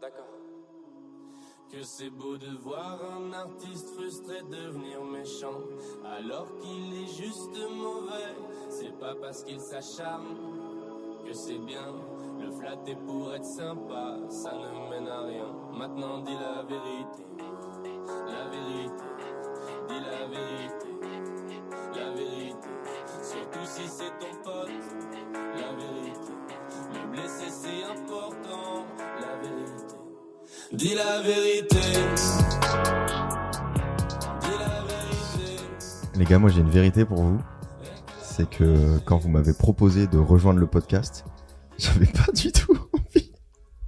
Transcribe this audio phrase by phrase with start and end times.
[0.00, 0.26] D'accord.
[1.70, 5.60] Que c'est beau de voir un artiste frustré devenir méchant,
[6.04, 8.34] alors qu'il est juste mauvais.
[8.70, 10.36] C'est pas parce qu'il s'acharne
[11.26, 11.94] que c'est bien.
[12.40, 15.52] Le flatter pour être sympa, ça ne mène à rien.
[15.72, 17.24] Maintenant dis la vérité,
[30.78, 31.76] Dis la vérité.
[34.40, 35.60] Dis la vérité.
[36.14, 37.40] Les gars, moi j'ai une vérité pour vous.
[38.22, 41.24] C'est que quand vous m'avez proposé de rejoindre le podcast,
[41.78, 43.32] j'avais pas du tout envie.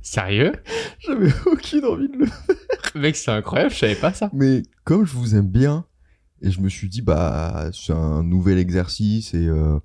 [0.03, 0.51] Sérieux?
[0.99, 4.29] J'avais aucune envie de le Mec, c'est incroyable, je savais pas ça.
[4.33, 5.85] Mais comme je vous aime bien,
[6.43, 9.79] et je me suis dit, bah, c'est un nouvel exercice et euh,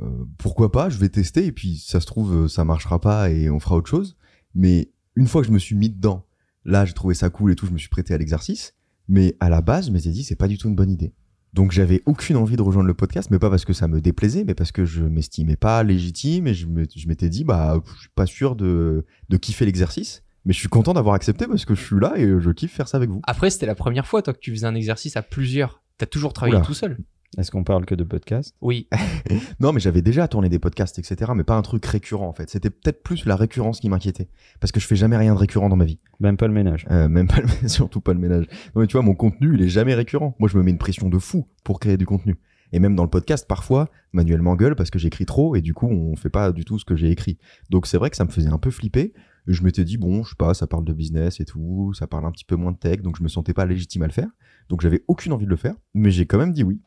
[0.00, 3.48] euh, pourquoi pas, je vais tester et puis ça se trouve, ça marchera pas et
[3.48, 4.18] on fera autre chose.
[4.54, 6.26] Mais une fois que je me suis mis dedans,
[6.64, 8.74] là, j'ai trouvé ça cool et tout, je me suis prêté à l'exercice.
[9.08, 11.12] Mais à la base, je m'étais dit, c'est pas du tout une bonne idée.
[11.52, 14.44] Donc j'avais aucune envie de rejoindre le podcast, mais pas parce que ça me déplaisait,
[14.44, 18.26] mais parce que je m'estimais pas légitime et je m'étais dit, bah, je suis pas
[18.26, 20.22] sûr de, de kiffer l'exercice.
[20.46, 22.88] Mais je suis content d'avoir accepté parce que je suis là et je kiffe faire
[22.88, 23.20] ça avec vous.
[23.24, 25.82] Après, c'était la première fois, toi, que tu faisais un exercice à plusieurs.
[25.96, 26.66] T'as toujours travaillé Oula.
[26.66, 26.98] tout seul.
[27.38, 28.88] Est-ce qu'on parle que de podcast Oui.
[29.60, 31.32] Non, mais j'avais déjà tourné des podcasts, etc.
[31.34, 32.50] Mais pas un truc récurrent, en fait.
[32.50, 34.28] C'était peut-être plus la récurrence qui m'inquiétait.
[34.60, 35.98] Parce que je fais jamais rien de récurrent dans ma vie.
[36.20, 36.86] Même pas le ménage.
[36.90, 38.46] Euh, même pas le, surtout pas le ménage.
[38.74, 40.36] Non, mais tu vois, mon contenu, il est jamais récurrent.
[40.38, 42.38] Moi, je me mets une pression de fou pour créer du contenu.
[42.72, 45.86] Et même dans le podcast, parfois, Manuel m'engueule parce que j'écris trop et du coup,
[45.86, 47.38] on fait pas du tout ce que j'ai écrit.
[47.70, 49.12] Donc, c'est vrai que ça me faisait un peu flipper.
[49.46, 52.06] Et je m'étais dit, bon, je sais pas, ça parle de business et tout, ça
[52.06, 54.12] parle un petit peu moins de tech, donc je me sentais pas légitime à le
[54.12, 54.28] faire.
[54.70, 56.80] Donc, j'avais aucune envie de le faire, mais j'ai quand même dit oui.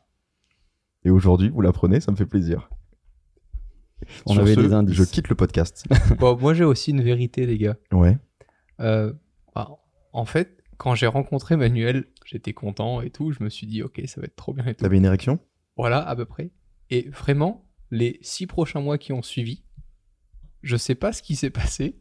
[1.08, 2.68] Et aujourd'hui, vous l'apprenez, ça me fait plaisir.
[4.26, 4.94] On Sur avait ce, des indices.
[4.94, 5.86] Je quitte le podcast.
[6.18, 7.76] bon, moi, j'ai aussi une vérité, les gars.
[7.92, 8.18] ouais.
[8.80, 9.14] Euh,
[9.54, 9.70] bah,
[10.12, 13.32] en fait, quand j'ai rencontré Manuel, j'étais content et tout.
[13.32, 14.82] Je me suis dit, ok, ça va être trop bien et tout.
[14.82, 15.38] T'avais une érection?
[15.78, 16.50] Voilà, à peu près.
[16.90, 19.64] Et vraiment, les six prochains mois qui ont suivi,
[20.62, 21.98] je sais pas ce qui s'est passé,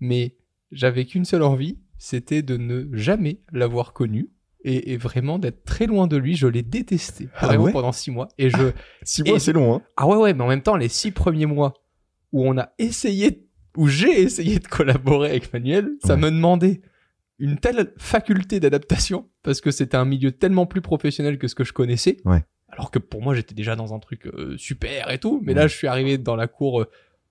[0.00, 0.36] mais
[0.70, 4.28] j'avais qu'une seule envie, c'était de ne jamais l'avoir connu.
[4.62, 7.92] Et, et vraiment d'être très loin de lui, je l'ai détesté Ah vraiment ouais pendant
[7.92, 8.28] six mois.
[8.36, 8.72] Et je
[9.02, 11.46] Six mois, c'est long, hein ah ouais ouais, mais en même temps les six premiers
[11.46, 11.72] mois
[12.32, 16.82] où on a essayé, où j'ai essayé de collaborer avec Manuel, ça me demandait
[17.38, 21.64] une telle faculté d'adaptation parce que c'était un milieu tellement plus professionnel que ce que
[21.64, 22.18] je connaissais.
[22.26, 22.44] Ouais.
[22.68, 25.66] Alors que pour moi j'étais déjà dans un truc euh, super et tout, mais là
[25.66, 26.90] je suis arrivé dans la cour euh,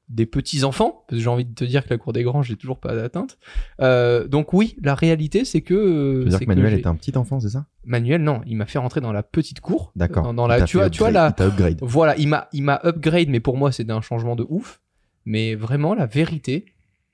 [0.09, 2.41] des petits enfants parce que j'ai envie de te dire que la cour des grands
[2.41, 3.37] j'ai toujours pas atteinte.
[3.79, 6.87] Euh, donc oui, la réalité c'est que euh, Tu veux dire c'est que Manuel était
[6.87, 7.67] un petit enfant, c'est ça?
[7.85, 9.91] Manuel non, il m'a fait rentrer dans la petite cour.
[9.95, 10.23] D'accord.
[10.23, 11.77] Dans, dans la tu vois tu vois upgrade, la upgrade.
[11.81, 14.81] voilà, il m'a, il m'a upgrade, mais pour moi, c'était un changement de ouf.
[15.25, 16.65] Mais vraiment, la vérité,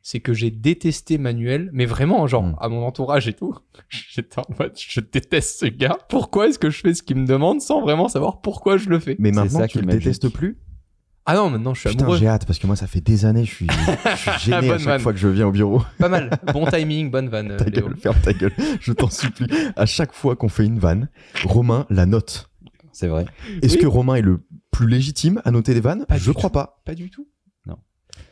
[0.01, 2.55] c'est que j'ai détesté Manuel, mais vraiment, genre, Mm.
[2.61, 3.55] à mon entourage et tout.
[3.89, 5.97] J'étais en mode, je déteste ce gars.
[6.09, 8.99] Pourquoi est-ce que je fais ce qu'il me demande sans vraiment savoir pourquoi je le
[8.99, 9.15] fais?
[9.19, 10.57] Mais C'est maintenant, ça tu est le détestes plus?
[11.27, 12.19] Ah non, maintenant, je suis Putain, amoureux.
[12.19, 14.61] j'ai hâte parce que moi, ça fait des années, je suis, je suis gêné à
[14.61, 14.99] Bonne chaque vanne.
[15.01, 15.81] fois que je viens au bureau.
[15.97, 16.29] Pas mal.
[16.53, 17.87] Bon timing, bonne vanne, euh, Ta Léo.
[17.87, 18.53] gueule, ferme ta gueule.
[18.79, 19.47] Je t'en supplie.
[19.75, 21.09] À chaque fois qu'on fait une vanne,
[21.43, 22.51] Romain la note.
[22.91, 23.25] C'est vrai.
[23.63, 23.81] Est-ce Oui.
[23.81, 26.81] que Romain est le plus légitime à noter des vannes Pas Je crois pas.
[26.85, 27.27] Pas du tout.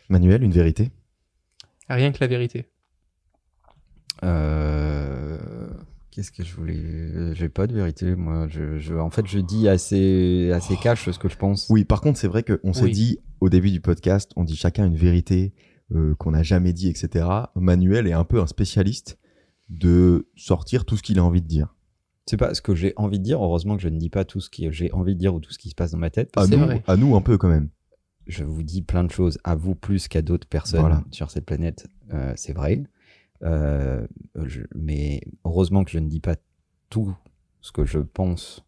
[0.09, 0.91] Manuel, une vérité?
[1.89, 2.67] Rien que la vérité.
[4.23, 5.12] Euh,
[6.13, 8.47] Qu'est-ce que je voulais J'ai pas de vérité, moi.
[8.47, 11.67] Je, je- En fait, je dis assez, assez cash ce que je pense.
[11.71, 12.91] Oui, par contre, c'est vrai qu'on s'est Oui.
[12.91, 15.53] dit au début du podcast, on dit chacun une vérité
[15.91, 17.25] euh, qu'on n'a jamais dit, etc.
[17.55, 19.17] Manuel est un peu un spécialiste
[19.69, 21.75] de sortir tout ce qu'il a envie de dire.
[22.27, 23.43] C'est pas ce que j'ai envie de dire.
[23.43, 25.51] Heureusement que je ne dis pas tout ce que j'ai envie de dire ou tout
[25.51, 26.29] ce qui se passe dans ma tête.
[26.37, 26.83] À C'est nous, vrai.
[26.87, 27.69] à nous un peu quand même.
[28.27, 31.03] je vous dis plein de choses à vous plus qu'à d'autres personnes Voilà.
[31.11, 32.83] sur cette planète, euh, c'est vrai.
[33.43, 34.05] Euh,
[34.43, 36.35] je- mais heureusement que je ne dis pas
[36.89, 37.13] tout
[37.61, 38.63] ce que je pense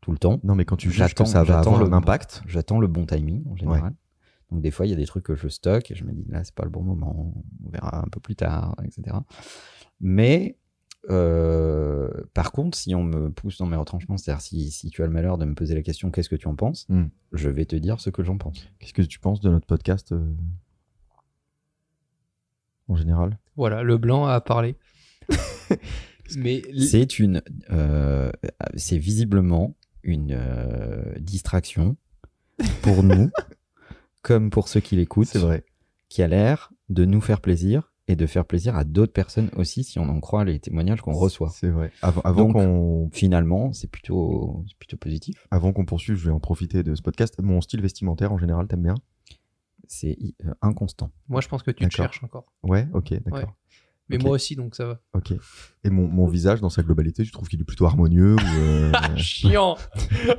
[0.00, 0.38] tout le temps.
[0.44, 3.06] Non, mais quand tu juges que ça va avoir le- un impact, J'attends le bon
[3.06, 3.94] timing en général.
[4.52, 6.24] Donc des fois, il y a des trucs que je stocke et je me dis
[6.28, 7.34] là, c'est pas le bon moment,
[7.64, 9.16] on verra un peu plus tard, etc.
[10.00, 10.56] Mais
[11.10, 15.06] euh, par contre, si on me pousse dans mes retranchements, c'est-à-dire si, si tu as
[15.06, 17.06] le malheur de me poser la question qu'est-ce que tu en penses, Hmm.
[17.32, 18.68] je vais te dire ce que j'en pense.
[18.78, 20.32] qu'est-ce que tu penses de notre podcast euh,
[22.88, 24.76] en général Voilà, le blanc a parlé.
[26.36, 28.30] mais C'est une, euh,
[28.76, 31.96] c'est visiblement une euh, distraction
[32.82, 33.30] pour nous,
[34.22, 35.64] comme pour ceux qui l'écoutent, C'est vrai.
[36.08, 39.82] qui a l'air de nous faire plaisir et de faire plaisir à d'autres personnes aussi,
[39.82, 41.48] si on en croit les témoignages qu'on reçoit.
[41.52, 41.90] C'est vrai.
[42.02, 45.48] Avant, qu'on Finalement, c'est plutôt, c'est plutôt positif.
[45.50, 47.34] avant qu'on poursuive, je vais en profiter de ce podcast.
[47.42, 48.94] Mon style vestimentaire en général, t'aimes bien?
[49.88, 51.10] C'est euh, inconstant.
[51.28, 52.46] moi, je pense que tu te cherches encore.
[52.62, 53.54] Ouais, ok, d'accord.
[54.08, 55.00] Mais moi aussi, donc ça va.
[55.14, 55.32] Ok.
[55.82, 58.92] Et mon, mon visage, dans sa globalité, tu trouves qu'il est plutôt harmonieux ou, euh,
[58.94, 59.76] Ah, chiant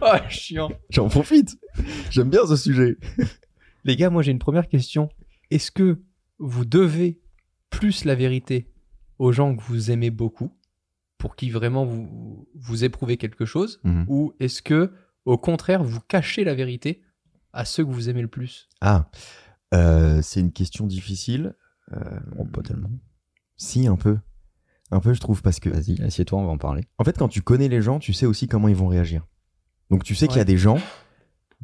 [0.02, 1.60] Ah, chiant J'en profite.
[2.10, 2.98] J'aime bien ce sujet.
[3.84, 5.10] Les gars, moi j'ai une première question.
[5.52, 6.00] Est-ce que
[6.40, 7.20] vous devez
[7.70, 8.72] plus la vérité
[9.20, 10.52] aux gens que vous aimez beaucoup
[11.18, 14.06] pour qui vraiment vous, vous éprouvez quelque chose Mhm.
[14.08, 14.94] Ou est-ce que,
[15.26, 17.02] au contraire, vous cachez la vérité
[17.58, 18.70] à ceux que vous aimez le plus?
[18.82, 19.10] Ah,
[19.74, 21.56] euh, c'est une question difficile.
[21.92, 22.90] Euh, Bon, pas tellement.
[23.58, 24.18] si, un peu.
[24.92, 26.84] Un peu, je trouve, parce que Vas-y, assieds-toi, on va en parler.
[26.98, 29.26] En fait, quand tu connais les gens, tu sais aussi comment ils vont réagir.
[29.90, 30.78] Donc tu sais qu'il y a des gens,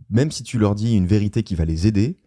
[0.10, 2.20] même si tu leur dis une vérité qui va les aider,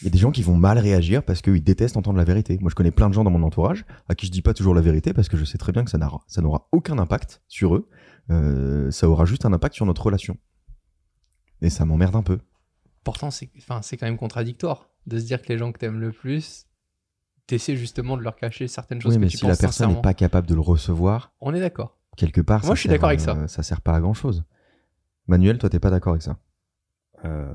[0.00, 2.58] il y a des gens qui vont mal réagir parce qu'ils détestent entendre la vérité.
[2.60, 4.74] Moi, je connais plein de gens dans mon entourage à qui je dis pas toujours
[4.74, 7.40] la vérité parce que je sais très bien que ça n'aura, ça n'aura aucun impact
[7.48, 7.88] sur eux.
[8.30, 10.36] Euh, ça aura juste un impact sur notre relation.
[11.60, 12.38] Et ça m'emmerde un peu.
[13.04, 15.98] Pourtant, c'est enfin, c'est quand même contradictoire de se dire que les gens que t'aimes
[16.00, 16.66] le plus,
[17.46, 20.02] t'essaies justement de leur cacher certaines choses Oui, que mais tu si la personne n'est
[20.02, 21.98] pas capable de le recevoir, On est d'accord.
[22.16, 23.36] quelque part, Moi, ça je suis sert, d'accord avec ça.
[23.36, 24.44] euh, Ça sert pas à grand chose.
[25.26, 26.38] Manuel, toi, t'es pas d'accord avec ça?
[27.24, 27.52] Euh,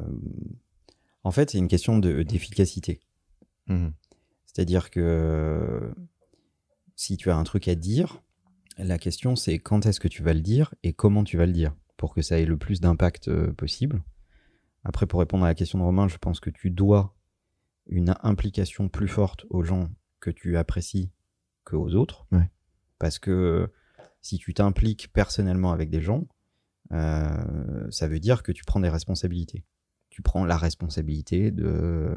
[1.23, 2.99] en fait, c'est une question de- d'efficacité.
[3.67, 3.93] Mhm.
[4.45, 5.93] C'est-à-dire que
[6.95, 8.21] si tu as un truc à dire,
[8.77, 11.51] la question c'est quand est-ce que tu vas le dire et comment tu vas le
[11.53, 14.01] dire pour que ça ait le plus d'impact euh, possible.
[14.87, 17.13] Après, pour répondre à la question de Romain, je pense que tu dois
[17.87, 19.89] une implication plus forte aux gens
[20.21, 21.11] que tu apprécies
[21.65, 22.25] qu'aux autres.
[22.31, 22.49] Ouais.
[22.97, 23.69] Parce que
[24.21, 26.25] si tu t'impliques personnellement avec des gens,
[26.93, 29.65] euh, ça veut dire que tu prends des responsabilités.
[30.09, 32.15] Tu prends la responsabilité de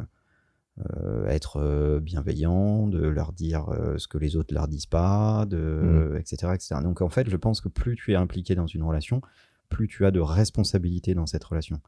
[0.78, 5.44] euh, être euh, bienveillant, de leur dire euh, ce que les autres leur disent pas,
[5.44, 6.76] de, etc., etc.
[6.84, 9.22] Donc en fait, je pense que plus tu es impliqué dans une relation,
[9.68, 11.80] plus tu as de responsabilités dans cette relation.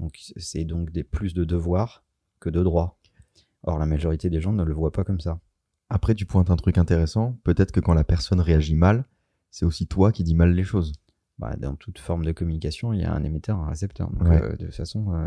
[0.00, 2.04] Donc c'est donc des plus de devoirs
[2.40, 2.98] que de droits.
[3.62, 5.38] Or la majorité des gens ne le voient pas comme ça.
[5.90, 7.38] Après, tu pointes un truc intéressant.
[7.44, 9.04] Peut-être que quand la personne réagit mal,
[9.50, 10.92] c'est aussi toi qui dis mal les choses.
[11.38, 14.10] Bah, dans toute forme de communication, il y a un émetteur, un récepteur.
[14.10, 14.42] Donc, Ouais.
[14.42, 15.26] euh, de toute façon, euh,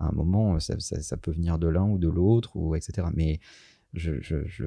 [0.00, 3.08] à un moment, ça, ça- ça peut venir de l'un ou de l'autre, ou etc.
[3.14, 3.40] Mais
[3.94, 4.64] je, je, je,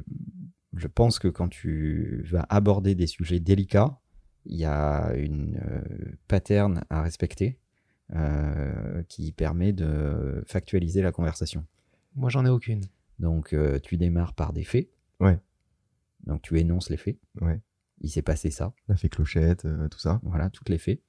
[0.75, 3.99] je pense que quand tu vas aborder des sujets délicats,
[4.45, 5.81] il y a une euh,
[6.27, 7.59] pattern à respecter
[9.07, 11.65] qui permet de factualiser la conversation.
[12.15, 12.81] Moi, j'en ai aucune.
[13.19, 14.89] Donc, euh, tu démarres par des faits.
[15.19, 15.39] Ouais.
[16.25, 17.17] Donc, tu énonces les faits.
[17.39, 17.61] Ouais.
[18.01, 18.73] Il s'est passé ça.
[18.87, 20.19] La fée clochette, euh, tout ça.
[20.23, 21.01] Voilà, toutes les faits.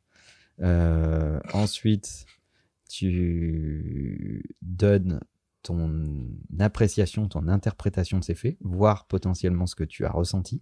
[0.60, 2.26] Euh, ensuite,
[2.88, 5.20] tu donnes
[5.62, 6.28] ton
[6.58, 10.60] appréciation, ton interprétation de ces faits, voire potentiellement ce que tu as ressenti.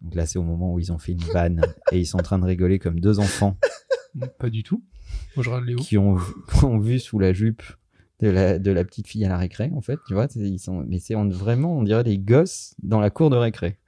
[0.00, 1.62] Donc là, c'est au moment où ils ont fait une vanne
[1.92, 3.56] et ils sont en train de rigoler comme deux enfants
[4.38, 4.82] Pas du tout.
[5.36, 5.78] Moi, je regarde Léo.
[5.78, 6.16] qui ont,
[6.78, 7.62] vu sous la jupe
[8.20, 9.98] de la, de la petite fille à la récré, en fait.
[10.06, 13.36] Tu vois, ils sont, mais c'est vraiment, on dirait des gosses dans la cour de
[13.36, 13.78] récré.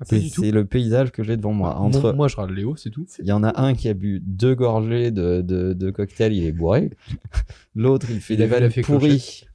[0.00, 1.74] Ah, C'est le paysage que j'ai devant moi.
[1.74, 3.06] Moi, Entre, moi, je regarde Léo, c'est tout.
[3.20, 6.44] Il y en a un qui a bu deux gorgées de, de, de cocktail, il
[6.44, 6.90] est bourré.
[7.76, 9.44] L'autre, il fait Il des vannes pourries.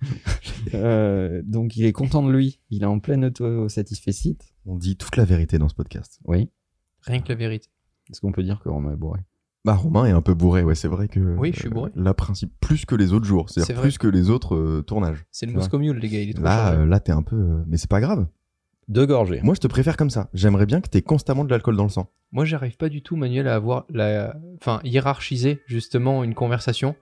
[0.74, 2.60] Euh, donc, il est content de lui.
[2.70, 4.38] Il est en pleine auto-satisfecit.
[4.66, 6.20] On dit toute la vérité dans ce podcast.
[6.26, 6.50] Oui.
[7.04, 7.70] Rien que la vérité.
[8.12, 9.22] Est-ce qu'on peut dire que Romain est bourré?
[9.68, 11.20] Bah, Romain est un peu bourré, ouais, c'est vrai que.
[11.20, 11.92] Oui, je suis bourré.
[11.96, 13.82] La principe, plus que les autres jours, C'est c'est-à-dire vrai.
[13.84, 15.26] plus que les autres euh, tournages.
[15.30, 15.52] C'est le.
[15.54, 16.20] Moscow Mule, les gars.
[16.22, 16.80] Il est trop Là, chargé.
[16.80, 17.36] euh, là, t'es un peu.
[17.36, 18.28] euh, Mais c'est pas grave.
[18.88, 19.42] Deux gorgées.
[19.44, 20.30] Moi, je te préfère comme ça.
[20.34, 22.10] J'aimerais bien que t'aies constamment de l'alcool dans le sang.
[22.32, 26.96] Moi, j'arrive pas du tout, Manuel, à avoir la, enfin, hiérarchiser justement une conversation.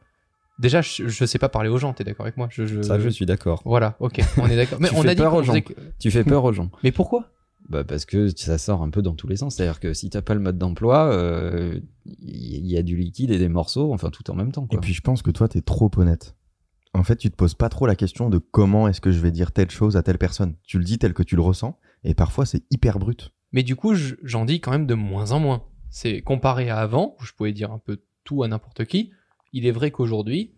[0.58, 1.94] Déjà, je, je sais pas parler aux gens.
[1.94, 2.48] T'es d'accord avec moi?
[2.50, 3.62] Je, je- Ça, je suis d'accord.
[3.66, 4.80] Voilà, ok, on est d'accord.
[4.82, 5.52] Mais Tu on fais a dit peur qu'on aux gens.
[5.52, 6.72] faisait que- Tu fais peur aux gens.
[6.84, 7.30] Mais pourquoi?
[7.68, 9.56] Bah, parce que ça sort un peu dans tous les sens.
[9.56, 13.40] C'est-à-dire que si t'as pas le mode d'emploi, euh, il y a du liquide et
[13.40, 14.68] des morceaux, enfin tout en même temps.
[14.72, 16.36] Et puis, je pense que toi, t'es trop honnête.
[16.94, 19.32] En fait, tu te poses pas trop la question de comment est-ce que je vais
[19.32, 20.56] dire telle chose à telle personne.
[20.64, 23.34] Tu le dis tel que tu le ressens, et parfois, c'est hyper brut.
[23.52, 25.64] Mais du coup, je- j'en dis quand même de moins en moins.
[25.90, 29.12] C'est comparé à avant, où je pouvais dire un peu tout à n'importe qui.
[29.54, 30.54] Il est vrai qu'aujourd'hui,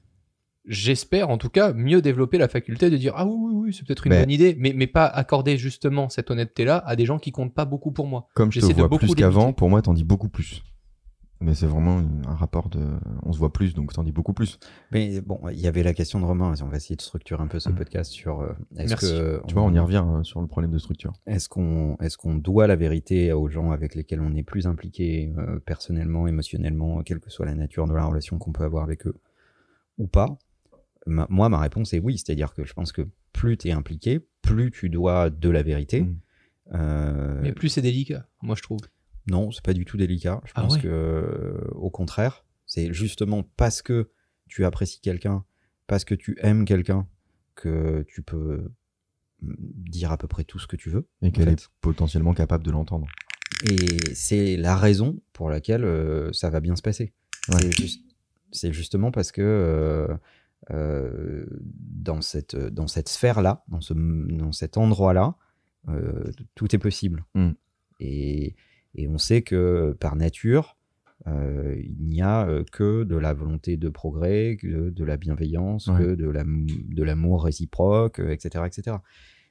[0.68, 3.86] j'espère en tout cas mieux développer la faculté de dire ah oui oui oui c'est
[3.86, 7.06] peut-être une Mais- bonne idée, mais mais pas accorder justement cette honnêteté là à des
[7.06, 8.28] gens qui comptent pas beaucoup pour moi.
[8.36, 10.64] Comme je te de vois plus qu'avant, pour moi, t'en dis beaucoup plus.
[11.40, 12.80] Mais c'est vraiment un rapport de.
[13.22, 14.58] On se voit plus, donc t'en dis beaucoup plus.
[14.92, 16.52] Mais bon, il y avait la question de Romain.
[16.64, 17.76] On va essayer de structurer un peu ce Mm.
[17.76, 19.06] podcast sur euh, est-ce Merci.
[19.12, 21.14] que Tu vois, on y revient euh, sur le problème de structure.
[21.28, 25.32] Est-ce qu'on est qu'on doit la vérité aux gens avec lesquels on est plus impliqué
[25.38, 29.06] euh, personnellement, émotionnellement, quelle que soit la nature de la relation qu'on peut avoir avec
[29.06, 29.16] eux
[30.00, 30.40] ou pas?
[31.08, 32.18] Ma- Moi, ma réponse est oui.
[32.18, 36.02] C'est-à-dire que je pense que plus tu es impliqué, plus tu dois de la vérité.
[36.02, 36.20] Mm.
[36.74, 38.80] Euh, Mais plus c'est délicat, moi je trouve.
[39.30, 40.42] non, c'est pas du tout délicat.
[40.46, 44.10] Je Ah pense ouais que, euh, au contraire, c'est justement parce que
[44.48, 45.46] tu apprécies quelqu'un,
[45.88, 47.08] parce que tu aimes quelqu'un,
[47.56, 48.70] que tu peux
[49.42, 51.08] dire à peu près tout ce que tu veux.
[51.22, 53.08] Et qu'elle est potentiellement capable de l'entendre.
[53.70, 57.14] Et c'est la raison pour laquelle euh, ça va bien se passer.
[57.50, 57.58] Ouais.
[57.62, 58.04] C'est juste-
[58.52, 60.08] C'est justement parce que euh,
[60.72, 65.36] euh, dans cette, dans cette sphère-là, dans, ce, dans cet endroit-là,
[65.90, 67.24] euh, tout est possible.
[67.36, 67.52] Mm.
[68.00, 68.56] Et,
[68.96, 70.78] et on sait que par nature,
[71.26, 75.88] euh, il n'y a euh, que de la volonté de progrès, que de la bienveillance,
[75.88, 75.98] Ouais.
[76.00, 78.98] que de l'am- de l'amour réciproque, euh, etc., etc.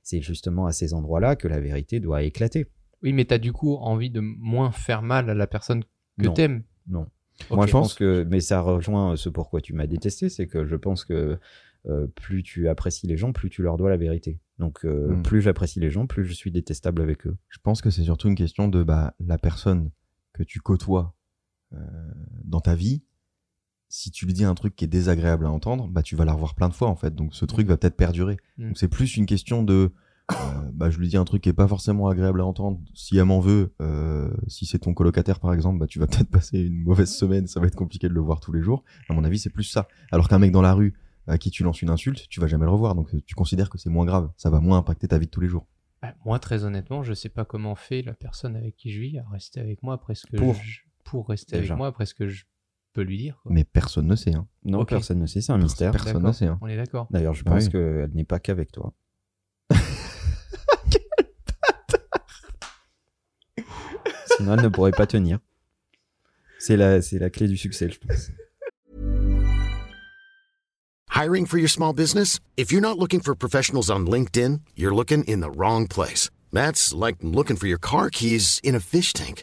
[0.03, 2.67] C'est justement à ces endroits-là que la vérité doit éclater.
[3.03, 5.83] Oui, mais t'as du coup envie de moins faire mal à la personne
[6.23, 6.63] que t'aimes.
[6.89, 7.07] Non.
[7.51, 10.77] Moi, je pense que, mais ça rejoint ce pourquoi tu m'as détesté, c'est que je
[10.77, 11.39] pense que
[11.87, 14.41] euh, plus tu apprécies les gens, plus tu leur dois la vérité.
[14.59, 15.23] Donc, euh, Mm.
[15.23, 17.37] plus j'apprécie les gens, plus je suis détestable avec eux.
[17.49, 19.91] Je pense que c'est surtout une question de bah, la personne
[20.33, 21.15] que tu côtoies
[21.75, 21.79] euh,
[22.45, 23.03] dans ta vie.
[23.89, 26.33] Si tu lui dis un truc qui est désagréable à entendre, bah tu vas la
[26.33, 27.15] revoir plein de fois en fait.
[27.15, 28.37] Donc ce truc va peut-être perdurer.
[28.59, 28.69] Mm.
[28.69, 29.93] Donc c'est plus une question de
[30.73, 32.81] bah je lui dis un truc qui est pas forcément agréable à entendre.
[32.95, 36.31] Si elle m'en veut, euh, si c'est ton colocataire par exemple, bah tu vas peut-être
[36.31, 37.47] passer une mauvaise semaine.
[37.47, 38.83] Ça va être compliqué de le voir tous les jours.
[39.09, 39.87] À mon avis, c'est plus ça.
[40.11, 40.95] Alors qu'un mec dans la rue
[41.29, 42.95] à qui tu lances une insulte, tu vas jamais le revoir.
[42.95, 44.31] Donc euh, tu considères que c'est moins grave.
[44.37, 45.67] Ça va moins impacter ta vie de tous les jours.
[46.03, 49.19] Bah, moi, très honnêtement, je sais pas comment fait la personne avec qui je vis
[49.19, 50.55] à rester avec moi après ce que Pour.
[50.55, 51.75] je- pour rester Déjà.
[51.75, 52.45] avec moi après ce que je
[52.93, 53.39] peux lui dire.
[53.43, 53.53] quoi.
[53.53, 54.35] Mais personne ne sait.
[54.35, 54.47] Hein.
[54.65, 55.93] Non, personne ne sait, c'est un mystère.
[55.93, 56.47] Personne ne sait.
[56.47, 56.59] Hein.
[56.61, 57.07] On est d'accord.
[57.13, 57.71] D'ailleurs, je pense oui.
[57.71, 58.93] qu'elle n'est pas qu'avec toi.
[64.37, 65.39] Sinon, ne pourrait pas tenir.
[66.59, 68.31] C'est la, c'est la clé du succès, je pense.
[71.11, 72.41] Hiring for your small business?
[72.59, 76.29] If you're not looking for professionals on LinkedIn, you're looking in the wrong place.
[76.53, 79.43] That's like looking for your car keys in a fish tank.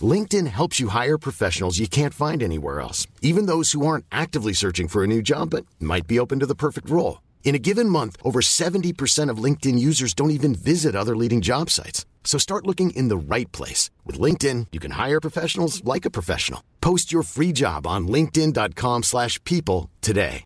[0.00, 4.54] LinkedIn helps you hire professionals you can't find anywhere else, even those who aren't actively
[4.54, 7.20] searching for a new job but might be open to the perfect role.
[7.44, 11.68] In a given month, over 70% of LinkedIn users don't even visit other leading job
[11.68, 12.06] sites.
[12.24, 13.90] So start looking in the right place.
[14.06, 16.60] With LinkedIn, you can hire professionals like a professional.
[16.80, 20.44] Post your free job on linkedin.com/people slash people today.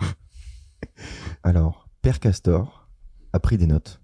[1.42, 2.88] Alors, Père Castor
[3.32, 4.00] a pris des notes.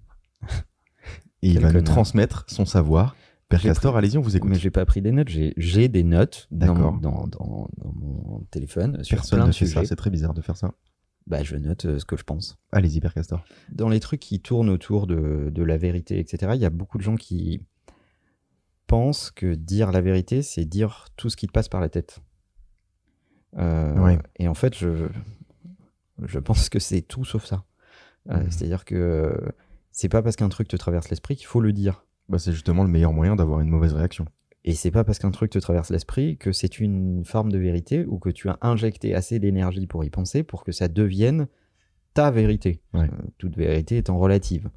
[1.43, 3.15] Et il va nous transmettre son savoir.
[3.49, 4.51] Père Castor, pris- allez-y, on vous écoute.
[4.51, 6.93] Mais j'ai pas pris des notes, j'ai, des notes dans, D'accord.
[6.93, 9.81] mon- dans, dans, dans mon téléphone sur Personne plein ne de fait sujets.
[9.81, 10.73] ça, c'est très bizarre de faire ça.
[11.31, 12.59] Bah, je note euh, ce que je pense.
[12.73, 13.45] Allez-y, Père Castor.
[13.71, 16.99] Dans les trucs qui tournent autour de, de la vérité, etc., il y a beaucoup
[16.99, 17.63] de gens qui
[18.89, 22.19] pensent que dire la vérité, c'est dire tout ce qui te passe par la tête.
[23.57, 24.19] Euh, Ouais.
[24.41, 25.07] Et en fait, je,
[26.25, 27.65] je pense que c'est tout sauf ça.
[28.29, 28.51] Euh, Mhm.
[28.51, 29.33] C'est-à-dire que
[29.93, 32.05] c'est pas parce qu'un truc te traverse l'esprit qu'il faut le dire.
[32.29, 34.27] Bah, c'est justement le meilleur moyen d'avoir une mauvaise réaction.
[34.65, 38.05] Et c'est pas parce qu'un truc te traverse l'esprit que c'est une forme de vérité
[38.05, 41.49] ou que tu as injecté assez d'énergie pour y penser pour que ça devienne
[42.13, 42.83] ta vérité.
[42.93, 43.05] Ouais.
[43.05, 44.69] Euh, toute vérité étant relative.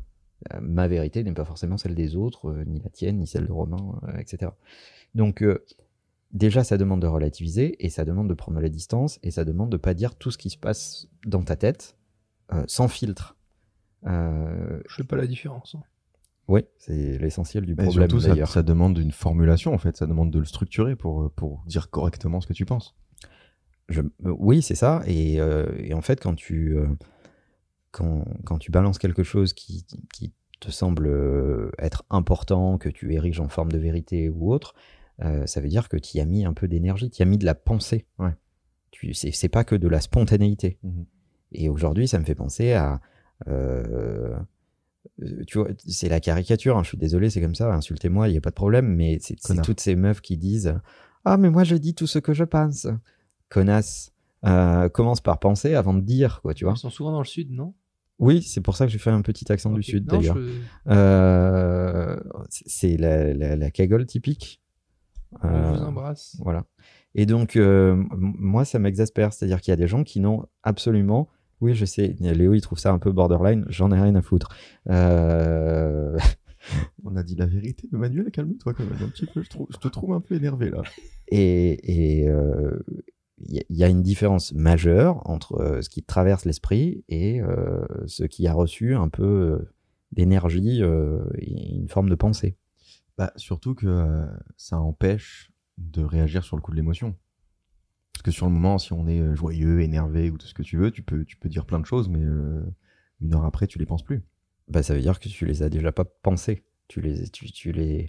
[0.53, 3.45] Euh, ma vérité n'est pas forcément celle des autres, euh, ni la tienne, ni celle
[3.47, 4.51] de Romain, euh, etc.
[5.15, 5.65] Donc euh,
[6.31, 9.69] déjà, ça demande de relativiser et ça demande de prendre la distance et ça demande
[9.69, 11.97] de pas dire tout ce qui se passe dans ta tête
[12.53, 13.35] euh, sans filtre.
[14.05, 15.75] Euh, Je fais pas la différence.
[15.75, 15.83] hein.
[16.47, 19.95] Oui, c'est l'essentiel du Et problème surtout, ça, ça demande une formulation, en fait.
[19.97, 22.95] Ça demande de le structurer pour, pour dire correctement ce que tu penses.
[23.89, 25.01] Je- euh, oui, c'est ça.
[25.07, 26.87] Et, euh, et en fait, quand tu, euh,
[27.91, 33.13] quand, quand tu balances quelque chose qui, qui te semble euh, être important, que tu
[33.13, 34.73] ériges en forme de vérité ou autre,
[35.21, 37.25] euh, ça veut dire que tu y as mis un peu d'énergie, tu y as
[37.25, 38.05] mis de la pensée.
[38.19, 38.31] Ouais.
[38.91, 40.77] Tu, c'est, c'est pas que de la spontanéité.
[40.83, 41.05] Mhm.
[41.51, 42.99] Et aujourd'hui, ça me fait penser à.
[43.47, 44.35] euh, euh,
[45.47, 48.37] tu vois, c'est la caricature, hein, je suis désolé, c'est comme ça, insultez-moi, il n'y
[48.37, 50.75] a pas de problème, mais c'est, toutes ces meufs qui disent
[51.25, 52.87] Ah, mais moi je dis tout ce que je pense.
[53.49, 54.11] Connasse.
[54.45, 56.73] Euh, commence par penser avant de dire, quoi, tu vois.
[56.75, 57.73] Ils sont souvent dans le sud, non?
[58.19, 60.35] Oui, c'est pour ça que j'ai fait un petit accent du sud d'ailleurs.
[60.37, 64.61] je- Euh, c'est- la, la, la cagole typique.
[65.43, 66.35] Euh, vous embrasse.
[66.39, 66.63] voilà.
[67.15, 69.33] Et donc, euh, moi, ça m'exaspère.
[69.33, 71.27] C'est-à-dire qu'il y a des gens qui n'ont absolument.
[71.63, 73.63] Oui, je sais, Léo, il trouve ça un peu borderline.
[73.69, 74.49] J'en ai rien à foutre.
[74.89, 76.17] Euh,
[77.05, 77.87] On a dit la vérité.
[77.93, 79.41] Mais Manuel, calme-toi quand même un petit peu.
[79.41, 80.81] Je, trouve, je te trouve un peu énervé là.
[81.29, 82.77] Et et, euh,
[83.39, 87.05] il y, a- il y a une différence majeure entre euh, ce qui traverse l'esprit
[87.07, 89.65] et euh, ce qui a reçu un peu
[90.11, 92.57] d'énergie et une forme de pensée.
[93.17, 94.25] Bah, surtout que
[94.57, 97.15] ça empêche de réagir sur le coup de l'émotion.
[98.13, 100.63] Parce que sur le moment, si on est euh, joyeux, énervé ou tout ce que
[100.63, 102.61] tu veux, tu peux, tu peux dire plein de choses, mais euh,
[103.21, 104.23] une heure après, tu les penses plus.
[104.69, 106.63] bah, ça veut dire que tu les as déjà pas pensés.
[106.87, 108.07] Tu les, tu, tu les,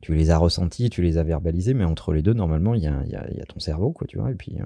[0.00, 2.86] tu les as ressentis, tu les as verbalisés, mais entre les deux, normalement, il y
[2.88, 4.30] a, il y a- y a ton cerveau, quoi, tu vois.
[4.32, 4.64] Et puis, euh,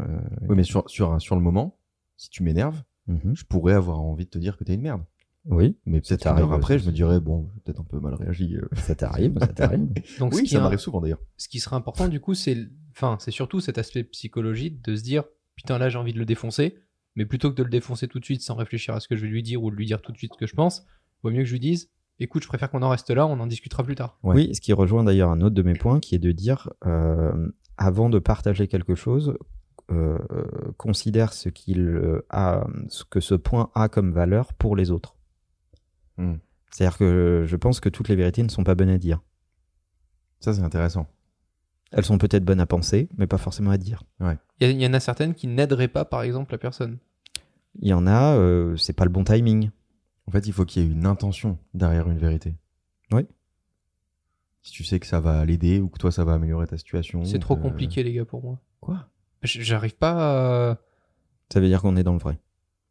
[0.49, 1.79] Oui, mais sur, sur, sur le moment,
[2.17, 3.37] si tu m'énerves, Mhm.
[3.37, 5.05] je pourrais avoir envie de te dire que t'es une merde.
[5.45, 8.15] Oui, Mais peut-être t'arrive heure après, je me dirais, bon, j'ai peut-être un peu mal
[8.15, 8.57] réagi.
[8.57, 8.67] euh.
[8.75, 9.87] ça t'arrive, ça t'arrive.
[10.19, 11.21] Donc, Oui, ça m'arrive souvent d'ailleurs.
[11.37, 12.57] ce qui serait important du coup, c'est
[12.97, 15.25] enfin, c'est surtout cet aspect psychologique de se dire
[15.55, 16.77] putain là j'ai envie de le défoncer,
[17.15, 19.23] mais plutôt que de le défoncer tout de suite sans réfléchir à ce que je
[19.23, 20.87] vais lui dire ou de lui dire tout de suite ce que je pense,
[21.23, 23.47] vaut mieux que je lui dise écoute, je préfère qu'on en reste là, on en
[23.47, 24.19] discutera plus tard.
[24.23, 24.35] Ouais.
[24.35, 27.49] Oui, ce qui rejoint d'ailleurs un autre de mes points, qui est de dire, euh,
[27.77, 29.37] avant de partager quelque chose,
[29.91, 34.77] euh, euh, considère ce qu'il euh, a, ce que ce point a comme valeur pour
[34.77, 35.17] les autres.
[36.17, 36.37] Hmm.
[36.71, 39.23] C'est-à-dire que je pense que toutes les vérités ne sont pas bonnes à dire.
[40.41, 41.07] Ça, c'est intéressant.
[41.93, 44.03] Elles sont peut-être bonnes à penser, mais pas forcément à dire.
[44.21, 44.27] Il
[44.61, 46.99] y, a- il y en a certaines qui n'aideraient pas par exemple la personne.
[47.81, 49.71] Il y en a, euh, c'est pas le bon timing.
[50.27, 52.55] En fait, il faut qu'il y ait une intention derrière une vérité.
[53.13, 53.23] Oui.
[54.63, 57.25] Si tu sais que ça va l'aider ou que toi, ça va améliorer ta situation.
[57.25, 58.59] C'est trop que- compliqué les gars pour moi.
[58.81, 59.09] Quoi?
[59.43, 60.79] J'arrive pas à...
[61.53, 62.41] Ça veut dire qu'on est dans le vrai.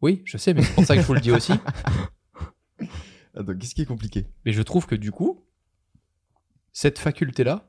[0.02, 1.52] Oui, je sais, mais c'est pour ça que je vous le dis aussi.
[3.36, 4.28] Attends, qu'est-ce qui est compliqué?
[4.46, 5.44] Mais je trouve que du coup,
[6.72, 7.68] cette faculté-là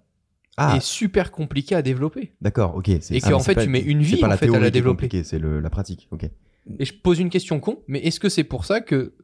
[0.58, 2.32] Ah, est super compliquée à développer.
[2.40, 2.88] d'accord, ok.
[2.88, 4.70] Et ah, qu'en fait, pas- tu mets une vie, pas en la fait, à la
[4.70, 5.22] développer.
[5.22, 6.30] C'est la pratique, ok.
[6.78, 9.14] Et je pose une question con, mais est-ce que c'est pour ça que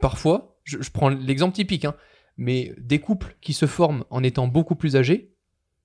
[0.00, 1.94] parfois, je, je prends l'exemple typique, hein,
[2.36, 5.32] mais des couples qui se forment en étant beaucoup plus âgés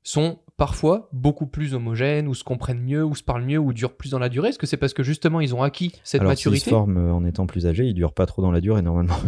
[0.03, 3.95] sont parfois beaucoup plus homogènes, ou se comprennent mieux, ou se parlent mieux, ou durent
[3.95, 6.33] plus dans la durée Est-ce que c'est parce que justement ils ont acquis cette Alors,
[6.33, 8.61] s'ils se maturité forment euh, en étant plus âgés, ils durent pas trop dans la
[8.61, 9.15] durée normalement.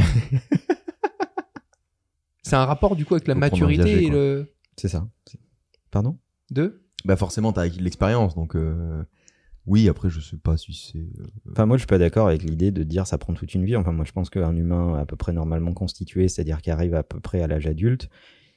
[2.44, 4.54] C'est un rapport du coup avec la maturité et le.
[4.78, 5.08] c'est ça.
[5.94, 6.18] Pardon?
[6.50, 9.04] De Bah forcément, t'as acquis de l'expérience, donc euh,
[9.68, 9.88] oui.
[9.90, 10.98] Après, je sais pas si c'est.
[10.98, 13.64] euh, Enfin, moi, je suis pas d'accord avec l'idée de dire ça prend toute une
[13.64, 13.76] vie.
[13.76, 17.04] Enfin, moi, je pense qu'un humain à peu près normalement constitué, c'est-à-dire qui arrive à
[17.04, 18.10] peu près à l'âge adulte,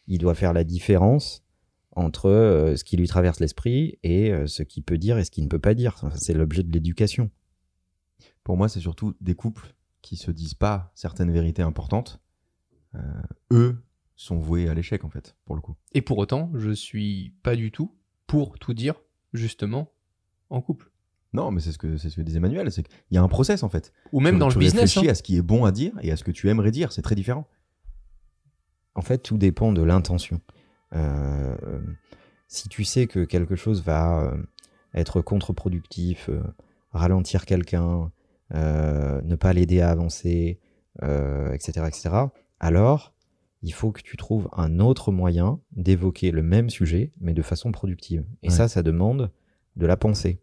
[0.06, 1.44] il doit faire la différence
[1.90, 5.30] entre euh, ce qui lui traverse l'esprit et euh, ce qu'il peut dire et ce
[5.30, 5.92] qu'il ne peut pas dire.
[5.96, 7.30] Enfin, c'est l'objet de l'éducation.
[8.44, 12.18] Pour moi, c'est surtout des couples qui se disent pas certaines vérités importantes.
[12.94, 13.00] Euh,
[13.52, 13.82] eux
[14.16, 15.76] sont voués à l'échec, en fait, pour le coup.
[15.92, 17.94] Et pour autant, je suis pas du tout
[18.26, 18.94] pour tout dire
[19.32, 19.92] justement
[20.50, 20.90] en couple.
[21.32, 23.28] Non, mais c'est ce que c'est ce que disait Emmanuel, c'est qu'il y a un
[23.28, 23.92] process en fait.
[24.12, 24.82] Ou même Tu- dans tu le business.
[24.94, 25.12] réfléchis hein.
[25.12, 27.02] à ce qui est bon à dire et à ce que tu aimerais dire, c'est
[27.02, 27.46] très différent.
[28.94, 30.40] En fait, tout dépend de l'intention.
[30.94, 31.80] Euh,
[32.48, 34.42] si tu sais que quelque chose va euh,
[34.94, 36.42] être contre-productif, euh,
[36.92, 38.10] ralentir quelqu'un,
[38.54, 40.60] euh, ne pas l'aider à avancer,
[41.02, 42.10] euh, etc., etc.,
[42.60, 43.12] alors
[43.66, 47.72] il faut que tu trouves un autre moyen d'évoquer le même sujet, mais de façon
[47.72, 48.24] productive.
[48.44, 48.54] Et Ouais.
[48.54, 49.32] ça, ça demande
[49.74, 50.40] de la pensée.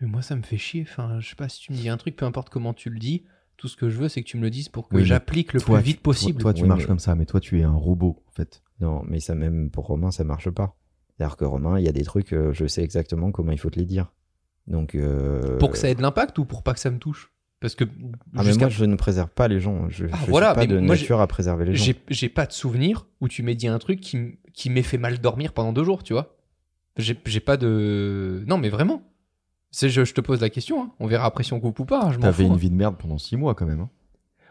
[0.00, 0.82] Mais moi, ça me fait chier.
[0.88, 2.98] Enfin, je sais pas si tu me dis un truc, peu importe comment tu le
[2.98, 3.24] dis.
[3.56, 5.52] Tout ce que je veux, c'est que tu me le dises pour que Oui, j'applique
[5.52, 6.40] le Toi, plus vite possible.
[6.40, 8.30] Toi, toi, tu Oui, marches mais- comme ça, mais toi, tu es un robot en
[8.32, 8.62] fait.
[8.80, 10.76] Non, mais ça même pour Romain, ça marche pas.
[11.16, 13.70] C'est-à-dire que Romain, il y a des trucs, euh, je sais exactement comment il faut
[13.70, 14.12] te les dire.
[14.66, 17.32] Donc, euh, Pour que ça ait de l'impact ou pour pas que ça me touche?
[17.64, 17.84] Parce que
[18.36, 19.88] Ah, mais moi, je ne préserve pas les gens.
[19.88, 21.92] Je, Ah, je voilà, suis pas de nature à préserver les gens.
[22.10, 25.18] j'ai pas de souvenir où tu m'as dit un truc qui, qui m'ait fait mal
[25.18, 26.36] dormir pendant deux jours, tu vois.
[26.98, 28.44] J'ai pas de.
[28.46, 29.02] Non, mais vraiment.
[29.70, 30.82] C'est- Je, je te pose la question.
[30.82, 30.90] hein.
[31.00, 32.02] On verra après si on coupe ou pas.
[32.04, 32.56] hein, T'avais une hein.
[32.56, 33.80] vie de merde pendant six mois quand même.
[33.80, 33.88] hein.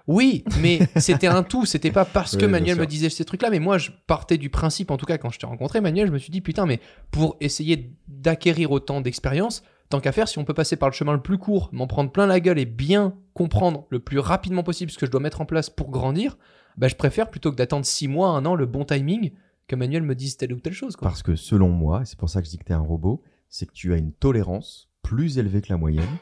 [0.07, 1.67] Oui, mais c'était un tout.
[1.67, 4.49] C'était pas parce que Oui, Manuel me disait ces trucs-là, mais moi, je partais du
[4.49, 6.79] principe, en tout cas, quand je t'ai rencontré, Manuel, je me suis dit, putain, mais
[7.11, 11.13] pour essayer d'acquérir autant d'expérience, tant qu'à faire, si on peut passer par le chemin
[11.13, 14.91] le plus court, m'en prendre plein la gueule et bien comprendre le plus rapidement possible
[14.91, 16.37] ce que je dois mettre en place pour grandir,
[16.77, 19.31] bah, je préfère plutôt que d'attendre six mois, un an, le bon timing,
[19.67, 20.95] que Manuel me dise telle ou telle chose.
[20.95, 21.07] Quoi.
[21.07, 23.21] Parce que selon moi, et c'est pour ça que je dis que t'es un robot,
[23.49, 26.17] c'est que tu as une tolérance plus élevée que la moyenne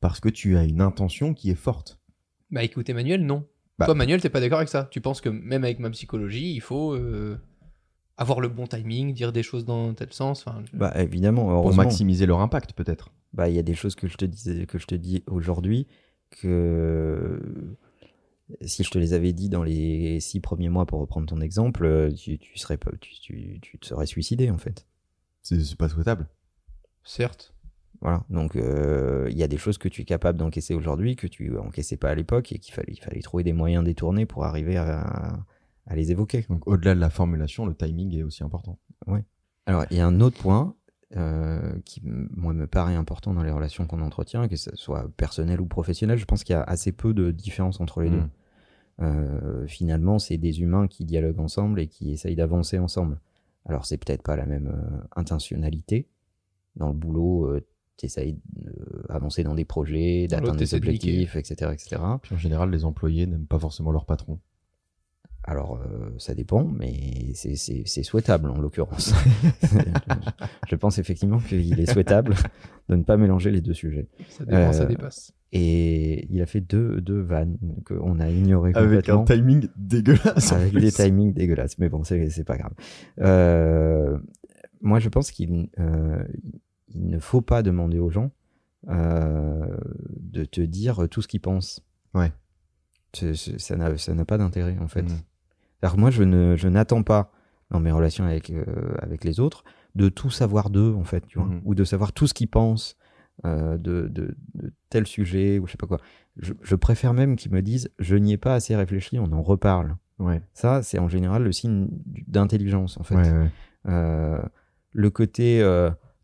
[0.00, 1.98] parce que tu as une intention qui est forte.
[2.50, 3.46] Bah écoute, Emmanuel, non.
[3.78, 4.86] Bah, Toi, Manuel, t'es pas d'accord avec ça.
[4.90, 7.40] Tu penses que même avec ma psychologie, il faut euh,
[8.16, 10.44] avoir le bon timing, dire des choses dans tel sens.
[10.46, 13.10] Enfin, je- Bah, évidemment, pour maximiser leur impact peut-être.
[13.32, 15.86] Bah, il y a des choses que je te disais, que je te dis aujourd'hui
[16.30, 17.40] que
[18.60, 22.12] si je te les avais dit dans les six premiers mois, pour reprendre ton exemple,
[22.16, 24.86] tu, tu serais pas, tu, tu, tu te serais suicidé en fait.
[25.42, 26.28] C'est c'est pas souhaitable.
[27.02, 27.52] certes.
[28.00, 28.22] Voilà.
[28.28, 31.56] Donc, euh, il y a des choses que tu es capable d'encaisser aujourd'hui que tu
[31.58, 34.76] encaissais pas à l'époque et qu'il fallait, il fallait trouver des moyens détournés pour arriver
[34.76, 35.38] à,
[35.86, 36.46] à les évoquer.
[36.48, 38.78] Donc au-delà de la formulation, le timing est aussi important.
[39.66, 40.74] Alors, il y a un autre point
[41.16, 45.60] euh, qui, moi, me paraît important dans les relations qu'on entretient, que ce soit personnel
[45.60, 46.18] ou professionnel.
[46.18, 48.16] Je pense qu'il y a assez peu de différence entre les deux.
[48.16, 48.30] Mm.
[49.00, 53.20] Euh, finalement, c'est des humains qui dialoguent ensemble et qui essayent d'avancer ensemble.
[53.64, 56.08] Alors, c'est peut-être pas la même euh, intentionnalité.
[56.76, 57.56] Dans le boulot,
[57.96, 58.36] tu essayes
[59.08, 62.02] d'avancer dans des projets, d'atteindre des objectifs, etc., etc.
[62.20, 64.40] Puis en général, les employés n'aiment pas forcément leur patron.
[65.46, 69.12] Alors, euh, ça dépend, mais c'est- souhaitable en l'occurrence.
[70.68, 72.34] je pense effectivement qu'il est souhaitable
[72.88, 74.08] de ne pas mélanger les deux sujets.
[74.30, 75.32] Ça dépend, ça Euh, dépasse.
[75.52, 80.50] Et il a fait deux, deux vannes qu'on a ignorées Avec un timing dégueulasse.
[80.52, 80.80] en avec plus.
[80.80, 81.78] des timings dégueulasses.
[81.78, 82.72] Mais bon, c'est c'est pas grave.
[83.20, 84.18] Euh,
[84.80, 86.24] moi, je pense qu'il euh,
[86.88, 88.30] il ne faut pas demander aux gens
[88.88, 89.76] euh,
[90.18, 91.80] de te dire tout ce qu'ils pensent.
[92.14, 92.32] Ouais.
[93.12, 95.02] Ça n'a ça n'a pas d'intérêt, en fait.
[95.02, 95.18] Mhm.
[95.82, 97.30] Alors moi, je ne je n'attends pas
[97.70, 98.64] dans mes relations avec, euh,
[99.00, 101.60] avec les autres de tout savoir d'eux, en fait, tu vois, Mhm.
[101.64, 102.96] ou de savoir tout ce qu'ils pensent
[103.44, 105.98] euh, de, de, de tel sujet, ou je sais pas quoi.
[106.36, 109.42] Je, je préfère même qu'ils me disent, je n'y ai pas assez réfléchi, on en
[109.42, 109.96] reparle.
[110.20, 111.88] Ouais, Ça, c'est en général le signe
[112.28, 113.16] d'intelligence, en fait.
[113.16, 113.50] ouais, ouais.
[113.88, 114.40] Euh,
[114.92, 115.60] le côté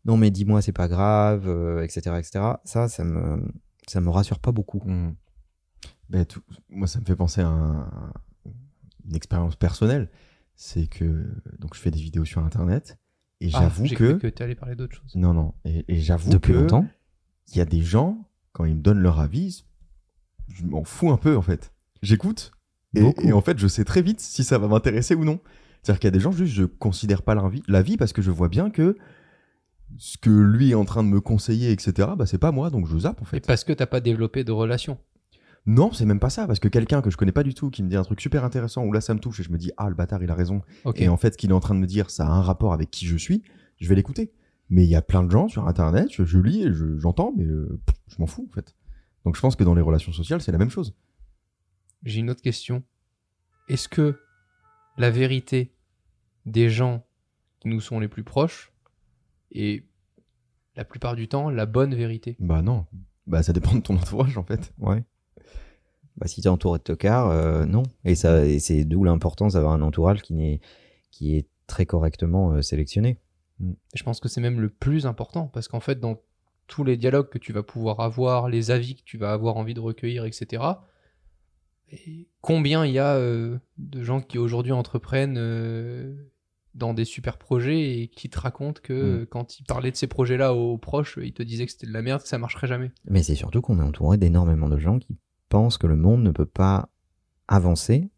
[0.05, 1.47] non mais dis-moi c'est pas grave,
[1.83, 2.59] etc., etc.
[2.63, 3.43] Ça, ça me
[3.87, 4.81] ça me rassure pas beaucoup.
[6.27, 8.13] Tout- moi, ça me fait penser à un-
[9.07, 10.09] une expérience personnelle.
[10.55, 11.25] C'est que
[11.59, 12.97] donc je fais des vidéos sur Internet
[13.39, 15.15] et Ah, j'avoue que que tu allais parler d'autre chose.
[15.15, 16.85] non, non, et, et j'avoue Depuis que longtemps.
[17.49, 19.65] il y a des gens quand ils me donnent leur avis,
[20.49, 21.71] je m'en fous un peu en fait.
[22.03, 22.51] J'écoute
[22.95, 25.39] et, et en fait je sais très vite si ça va m'intéresser ou non.
[25.81, 28.13] C'est-à-dire qu'il y a des gens juste je considère pas la vie, la vie parce
[28.13, 28.97] que je vois bien que
[29.97, 32.09] ce que lui est en train de me conseiller, etc.
[32.17, 33.45] Bah c'est pas moi donc je zappe en fait.
[33.47, 34.97] parce que t'as pas développé de relation.
[35.67, 37.83] Non, c'est même pas ça, parce que quelqu'un que je connais pas du tout, qui
[37.83, 39.71] me dit un truc super intéressant, où là ça me touche et je me dis,
[39.77, 40.61] ah le bâtard il a raison,
[40.95, 42.73] et en fait ce qu'il est en train de me dire, ça a un rapport
[42.73, 43.43] avec qui je suis,
[43.77, 44.31] je vais l'écouter.
[44.69, 47.43] Mais il y a plein de gens sur internet, je, je lis je- j'entends, mais
[47.43, 48.73] euh, je m'en fous en fait.
[49.25, 50.95] Donc je pense que dans les relations sociales, c'est la même chose.
[52.03, 52.81] J'ai une autre question.
[53.69, 54.17] Est-ce que
[54.97, 55.75] la vérité
[56.45, 57.05] des gens
[57.59, 58.71] qui nous sont les plus proches
[59.53, 59.85] est
[60.75, 62.35] la plupart du temps la bonne vérité?
[62.39, 62.85] Bah non,
[63.27, 64.73] bah ça dépend de ton entourage en fait.
[64.79, 65.03] Ouais.
[66.17, 67.83] Bah, si t'es entouré de tocards, euh, non.
[68.05, 70.59] Et ça, et c'est d'où l'importance d'avoir un entourage qui n'est
[71.11, 73.17] qui est très correctement euh, sélectionné.
[73.61, 76.21] Et Je pense que c'est même le plus important parce qu'en fait, dans
[76.67, 79.73] tous les dialogues que tu vas pouvoir avoir, les avis que tu vas avoir envie
[79.73, 80.63] de recueillir, etc.,
[81.93, 85.35] et combien il y a euh, de gens qui aujourd'hui entreprennent
[86.73, 89.25] dans des super projets et qui te racontent que Mm.
[89.27, 92.01] quand ils parlaient de ces projets-là aux proches, ils te disaient que c'était de la
[92.01, 92.91] merde, que ça marcherait jamais.
[93.09, 95.17] Mais c'est surtout qu'on est entouré d'énormément de gens qui
[95.51, 96.89] pensent que le monde ne peut pas
[97.47, 98.09] avancer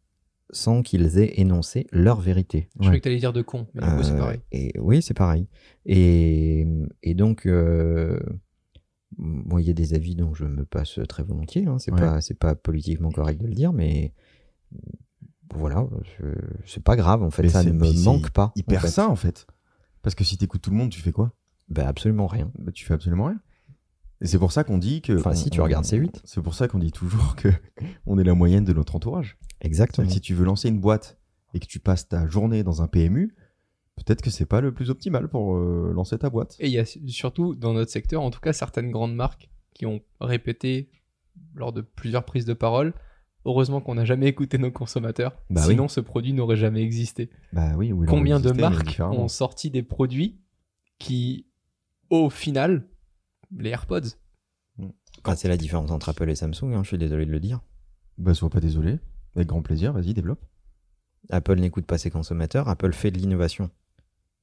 [0.51, 2.69] sans qu'ils aient énoncé leur vérité.
[2.75, 4.39] Je croyais que t'allais dire de con, mais du coup, c'est Euh, pareil.
[4.51, 5.47] Et oui, c'est pareil.
[5.87, 6.67] Et,
[7.01, 8.19] et donc, euh,
[9.17, 11.65] bon, il y a des avis dont je me passe très volontiers.
[11.65, 11.99] Hein, c'est Ouais.
[11.99, 14.13] pas, c'est pas politiquement correct de le dire, mais
[15.55, 15.87] voilà,
[16.65, 17.23] c'est pas grave.
[17.23, 18.45] En fait, Mais ça ne me manque pas.
[18.45, 18.87] en Hyper fait.
[18.89, 19.47] sain en fait.
[20.01, 21.31] Parce que si t'écoutes tout le monde, tu fais quoi?
[21.69, 22.51] Ben, absolument rien.
[22.59, 23.39] bah, Tu fais absolument rien.
[24.23, 25.19] Et c'est pour ça qu'on dit que.
[25.19, 26.21] Enfin, on- si, tu on- regardes C8.
[26.23, 27.49] C'est pour ça qu'on dit toujours que
[28.07, 29.37] on est la moyenne de notre entourage.
[29.61, 30.09] Exactement.
[30.09, 31.19] Si tu veux lancer une boîte
[31.53, 33.35] et que tu passes ta journée dans un PMU,
[33.97, 36.55] peut-être que c'est pas le plus optimal pour euh, lancer ta boîte.
[36.59, 39.85] Et il y a surtout dans notre secteur, en tout cas, certaines grandes marques qui
[39.85, 40.89] ont répété
[41.55, 42.93] lors de plusieurs prises de parole.
[43.45, 47.29] Heureusement qu'on n'a jamais écouté nos consommateurs, Bah sinon ce produit n'aurait jamais existé.
[47.51, 50.39] Bah oui, oui, Combien de marques ont sorti des produits
[50.97, 51.45] qui,
[52.09, 52.87] au final,
[53.57, 54.09] les AirPods,
[55.23, 57.61] Ah, c'est la différence entre Apple et Samsung, hein, je suis désolé de le dire.
[58.17, 58.99] Bah sois pas désolé.
[59.35, 60.43] Avec grand plaisir, vas-y, développe.
[61.29, 63.69] Apple n'écoute pas ses consommateurs, Apple fait de l'innovation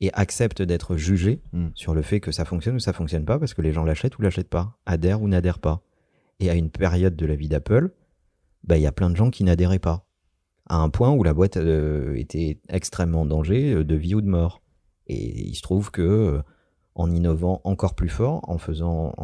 [0.01, 1.69] et accepte d'être jugé Mm.
[1.75, 4.17] sur le fait que ça fonctionne ou ça fonctionne pas parce que les gens l'achètent
[4.19, 5.83] ou l'achètent pas, adhèrent ou n'adhèrent pas.
[6.39, 7.91] Et à une période de la vie d'Apple,
[8.65, 10.07] bah, il y a plein de gens qui n'adhéraient pas.
[10.69, 14.21] À un point où la boîte euh, était extrêmement en danger euh, de vie ou
[14.23, 14.63] de mort.
[15.07, 16.43] Et il se trouve que euh,
[16.95, 19.15] en innovant encore plus fort, en faisant,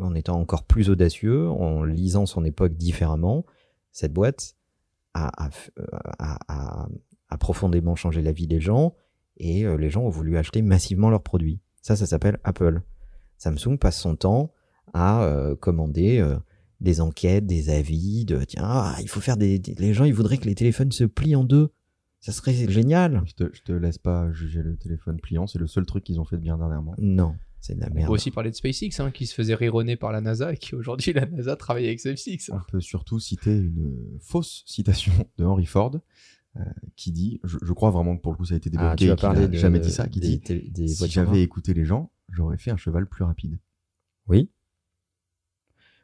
[0.00, 3.44] en, étant encore plus audacieux, en lisant son époque différemment,
[3.92, 4.54] cette boîte
[5.14, 5.50] a, a,
[6.18, 6.88] a- a-
[7.28, 8.94] a profondément changé la vie des gens
[9.36, 11.60] et euh, les gens ont voulu acheter massivement leurs produits.
[11.82, 12.82] Ça, ça s'appelle Apple.
[13.38, 14.52] Samsung passe son temps
[14.92, 16.36] à euh, commander euh,
[16.80, 20.14] des enquêtes, des avis, de tiens, ah, il faut faire des, des- Les gens, ils
[20.14, 21.70] voudraient que les téléphones se plient en deux.
[22.24, 23.22] Ça serait génial.
[23.26, 26.18] Je te, je te laisse pas juger le téléphone pliant, c'est le seul truc qu'ils
[26.20, 26.94] ont fait de bien dernièrement.
[26.96, 28.06] Non, c'est de la on merde.
[28.06, 30.74] peut aussi parler de SpaceX, hein, qui se faisait rironner par la NASA et qui
[30.74, 32.50] aujourd'hui, la NASA travaille avec SpaceX.
[32.50, 36.00] On peut surtout citer une fausse citation de Henry Ford
[36.56, 36.60] euh,
[36.96, 39.04] qui dit, je, je crois vraiment que pour le coup ça a été Ah, débunké
[39.04, 41.10] tu vas et qu'il a parler de, jamais dit ça, qui des, dit des si
[41.10, 43.58] j'avais écouté les gens, j'aurais fait un cheval plus rapide.
[44.28, 44.50] Oui.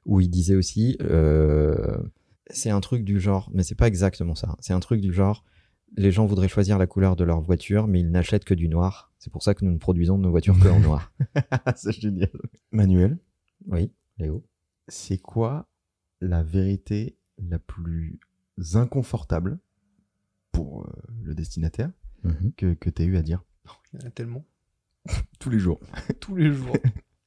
[0.04, 1.96] Où il disait aussi, euh,
[2.50, 4.56] c'est un truc du genre, mais c'est pas exactement ça.
[4.60, 5.44] C'est un truc du genre,
[5.96, 9.12] les gens voudraient choisir la couleur de leur voiture, mais ils n'achètent que du noir.
[9.18, 11.12] C'est pour ça que nous ne produisons nos voitures que en noir.
[11.76, 12.30] c'est génial.
[12.70, 13.18] Manuel,
[13.66, 14.44] Oui, Léo.
[14.88, 15.68] c'est quoi
[16.20, 18.18] la vérité la plus
[18.74, 19.58] inconfortable
[20.52, 21.90] pour euh, le destinataire
[22.22, 22.52] Mhm.
[22.54, 23.42] que, que tu as eu à dire?
[23.94, 24.44] Il y en a tellement.
[25.38, 25.80] tous les jours
[26.20, 26.76] Tous les jours.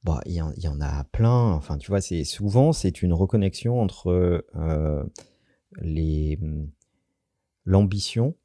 [0.04, 1.50] Bon, il y, en- il y en a plein.
[1.52, 5.02] Enfin, tu vois, c'est souvent c'est une reconnexion entre euh,
[5.80, 6.38] les
[7.64, 8.36] l'ambition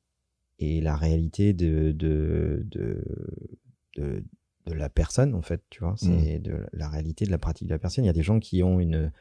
[0.59, 3.03] et la réalité de de, de
[3.95, 4.23] de
[4.65, 5.63] de la personne en fait.
[5.69, 8.03] Tu vois, c'est de la réalité de la pratique de la personne.
[8.03, 9.11] Il y a des gens qui ont une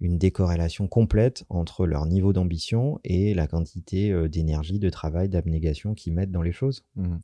[0.00, 5.94] une décorrélation complète entre leur niveau d'ambition et la quantité euh, d'énergie, de travail, d'abnégation
[5.94, 6.84] qu'ils mettent dans les choses.
[6.96, 7.20] Mhm.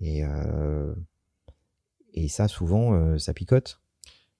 [0.00, 0.94] Et, euh,
[2.14, 3.80] et ça, souvent, euh, ça picote.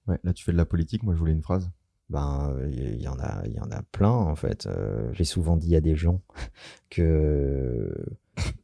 [0.07, 1.03] Ouais, là, tu fais de la politique.
[1.03, 1.70] Moi, je voulais une phrase.
[2.11, 4.66] Ben, il y en a, il y en a plein en fait.
[4.66, 6.23] Euh, J'ai souvent dit à des gens
[6.90, 7.92] que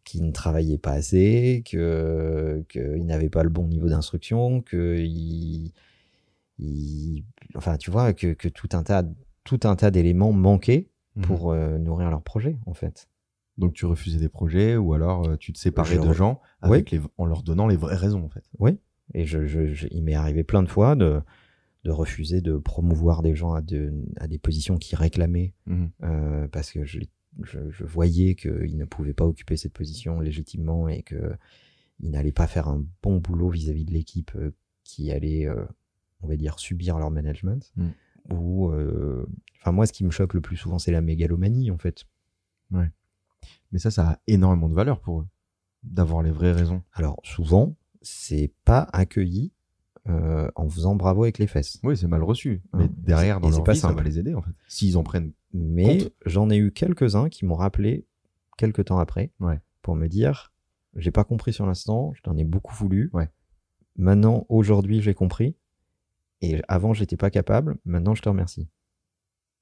[0.04, 5.72] qui ne travaillaient pas assez, que qu'ils n'avaient pas le bon niveau d'instruction, que ils,
[6.58, 7.24] ils-
[7.56, 9.02] enfin, tu vois, que, que tout un tas,
[9.44, 11.22] tout un tas d'éléments manquaient Mhm.
[11.22, 13.08] pour euh, nourrir leur projet en fait.
[13.56, 16.90] Donc, tu refusais des projets ou alors euh, tu te séparais de re- gens avec
[16.90, 18.44] les, en leur donnant les vraies raisons, en fait.
[19.12, 21.20] Et je, je- je- il m'est arrivé plein de fois de,
[21.84, 25.90] de refuser de promouvoir des gens à, de- à des positions qui réclamaient Mhm.
[26.02, 27.00] euh, parce que je,
[27.42, 31.36] je, je voyais qu'ils ne pouvaient pas occuper cette position légitimement et qu'ils
[32.10, 34.52] n'allaient pas faire un bon boulot vis-à-vis de l'équipe euh,
[34.84, 35.64] qui allait, euh,
[36.22, 37.72] on va dire, subir leur management.
[37.76, 37.88] Mm.
[38.32, 39.26] Ou, euh,
[39.60, 42.04] enfin, moi, ce qui me choque le plus souvent, c'est la mégalomanie, en fait.
[43.72, 45.26] Mais ça, ça a énormément de valeur pour eux,
[45.82, 46.82] d'avoir les vraies raisons.
[46.92, 49.52] Alors, souvent, c'est pas accueilli
[50.08, 51.78] euh, en faisant bravo avec les fesses.
[51.82, 52.62] Oui, c'est mal reçu.
[52.72, 52.78] Hein.
[52.80, 54.52] Mais derrière, dans leur pas vie, ça va les aider, en fait.
[54.68, 55.32] S'ils en prennent.
[55.52, 58.06] Mais j'en ai eu quelques-uns qui m'ont rappelé
[58.58, 59.60] quelques temps après Ouais.
[59.82, 60.52] pour me dire
[60.96, 63.10] j'ai pas compris sur l'instant, je t'en ai beaucoup voulu.
[63.12, 63.28] Ouais.
[63.96, 65.56] Maintenant, aujourd'hui, j'ai compris.
[66.40, 67.78] Et avant, j'étais pas capable.
[67.84, 68.68] Maintenant, je te remercie.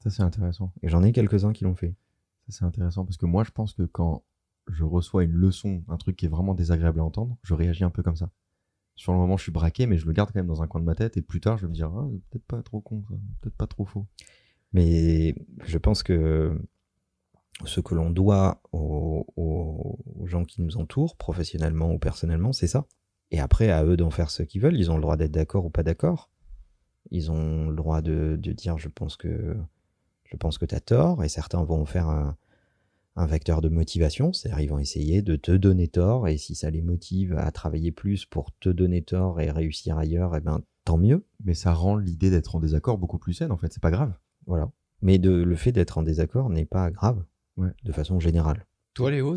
[0.03, 0.73] Ça, c'est intéressant.
[0.83, 1.95] Et j'en ai quelques-uns qui l'ont fait.
[2.49, 4.25] Ça, c'est intéressant parce que moi, je pense que quand
[4.69, 7.91] je reçois une leçon, un truc qui est vraiment désagréable à entendre, je réagis un
[7.91, 8.31] peu comme ça.
[8.95, 10.81] Sur le moment, je suis braqué, mais je le garde quand même dans un coin
[10.81, 13.03] de ma tête et plus tard, je vais me dire, ah, peut-être pas trop con,
[13.41, 14.07] peut-être pas trop faux.
[14.73, 16.59] Mais je pense que
[17.65, 19.27] ce que l'on doit aux,
[20.25, 22.87] gens qui nous entourent, professionnellement ou personnellement, c'est ça.
[23.31, 24.77] Et après, à eux d'en faire ce qu'ils veulent.
[24.77, 26.31] Ils ont le droit d'être d'accord ou pas d'accord.
[27.11, 29.57] Ils ont le droit de, de dire je pense que
[30.25, 31.25] je pense que tu as tort.
[31.25, 32.37] Et certains vont faire un,
[33.17, 34.33] un vecteur de motivation.
[34.33, 36.29] C'est-à-dire ils vont essayer de te donner tort.
[36.29, 40.35] Et si ça les motive à travailler plus pour te donner tort et réussir ailleurs,
[40.37, 41.25] eh ben tant mieux.
[41.45, 43.73] Mais ça rend l'idée d'être en désaccord beaucoup plus saine, en fait.
[43.73, 44.15] C'est pas grave.
[44.47, 44.71] Voilà.
[45.01, 47.25] Mais de, le fait d'être en désaccord n'est pas grave,
[47.57, 47.71] Ouais.
[47.85, 48.67] de façon générale.
[48.95, 49.35] Toi, Léo,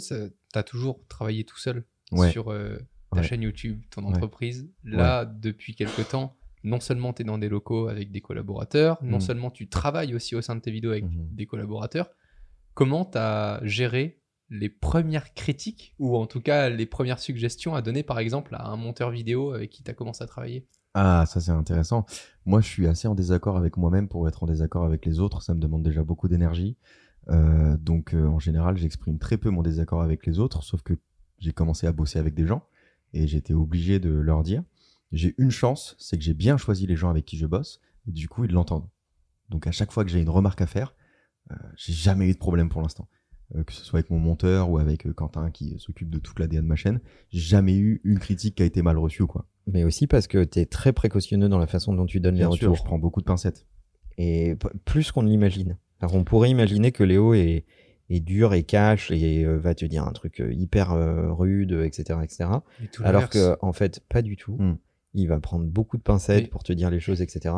[0.54, 2.32] t'as toujours travaillé tout seul Ouais.
[2.32, 2.78] sur euh,
[3.12, 3.24] ta Ouais.
[3.28, 4.10] chaîne YouTube, ton Ouais.
[4.10, 4.70] entreprise.
[4.84, 9.18] Là, depuis quelques temps, non seulement tu es dans des locaux avec des collaborateurs, non
[9.18, 9.22] Mhm.
[9.22, 11.30] seulement tu travailles aussi au sein de tes vidéos avec Mhm.
[11.32, 12.10] des collaborateurs.
[12.76, 17.82] Comment tu as géré les premières critiques ou en tout cas les premières suggestions à
[17.82, 20.68] donner par exemple à un monteur vidéo avec qui tu as commencé à travailler?
[20.94, 22.06] Ah, ça c'est intéressant.
[22.46, 25.42] Moi, je suis assez en désaccord avec moi-même pour être en désaccord avec les autres.
[25.42, 26.78] Ça me demande déjà beaucoup d'énergie.
[27.30, 30.94] Euh, donc, euh, en général, j'exprime très peu mon désaccord avec les autres, sauf que
[31.40, 32.68] j'ai commencé à bosser avec des gens
[33.14, 34.64] et j'étais obligé de leur dire.
[35.14, 38.12] J'ai une chance, c'est que j'ai bien choisi les gens avec qui je bosse et
[38.12, 38.90] du coup, ils l'entendent.
[39.50, 40.95] Donc, à chaque fois que j'ai une remarque à faire,
[41.76, 43.08] j'ai jamais eu de problème pour l'instant.
[43.54, 46.40] Euh, que ce soit avec mon monteur ou avec euh, Quentin qui s'occupe de toute
[46.40, 49.28] l'ADN de ma chaîne, j'ai jamais eu une critique qui a été mal reçue ou
[49.28, 49.46] quoi.
[49.68, 52.50] Mais aussi parce que tu es très précautionneux dans la façon dont tu donnes Bien
[52.50, 52.84] les sûr, retours.
[52.84, 53.68] je prends beaucoup de pincettes.
[54.18, 54.56] Et
[54.86, 55.78] plus qu'on ne l'imagine.
[56.00, 57.66] Alors on pourrait imaginer que Léo est,
[58.10, 61.72] est dur et cash et euh, va te dire un truc euh, hyper euh, rude,
[61.84, 62.50] etc., etc.
[62.82, 64.58] Et Alors que en fait, pas du tout.
[64.58, 64.78] Mm.
[65.14, 66.50] Il va prendre beaucoup de pincettes Oui.
[66.50, 67.56] pour te dire les choses, etc.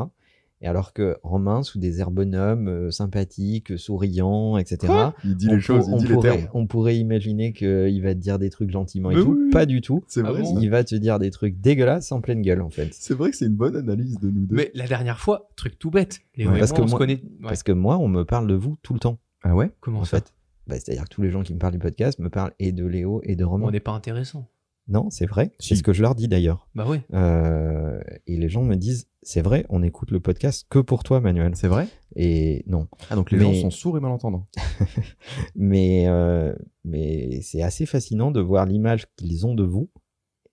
[0.61, 4.91] Et alors que Romain, sous des airs bonhommes, euh, sympathiques, souriants, etc.
[5.23, 6.49] Il dit on les choses, il on dit les pourrait, termes.
[6.55, 9.37] on pourrait imaginer qu'il va te dire des trucs gentiment et Mais tout.
[9.39, 9.51] oui.
[9.51, 10.03] Pas du tout.
[10.07, 10.55] C'est Ah vrai, bon?
[10.55, 10.61] Ça.
[10.61, 12.89] Il va te dire des trucs dégueulasses en pleine gueule, en fait.
[12.91, 14.55] C'est vrai que c'est une bonne analyse de nous deux.
[14.55, 16.91] Mais la dernière fois, truc tout bête, Léo Ouais, et parce moi, que on se
[16.91, 17.21] moi- connaît.
[17.21, 17.43] Ouais.
[17.43, 19.19] Parce que moi, on me parle de vous tout le temps.
[19.43, 19.69] Ah ouais?
[19.79, 20.17] Comment en ça?
[20.17, 20.33] fait.
[20.65, 22.85] Bah, C'est-à-dire que tous les gens qui me parlent du podcast me parlent et de
[22.85, 23.67] Léo et de Romain.
[23.67, 24.47] On n'est pas intéressant.
[24.89, 25.51] Non, c'est vrai.
[25.59, 25.69] Si.
[25.69, 26.67] C'est ce que je leur dis d'ailleurs.
[26.75, 26.99] Bah oui.
[27.13, 31.19] Euh, et les gens me disent, c'est vrai, on écoute le podcast que pour toi,
[31.19, 31.55] Manuel.
[31.55, 31.87] C'est vrai?
[32.15, 32.87] Et non.
[33.09, 34.47] Ah donc les Mais- gens sont sourds et malentendants.
[35.55, 36.53] Mais, euh,
[36.85, 39.89] mais c'est assez fascinant de voir l'image qu'ils ont de vous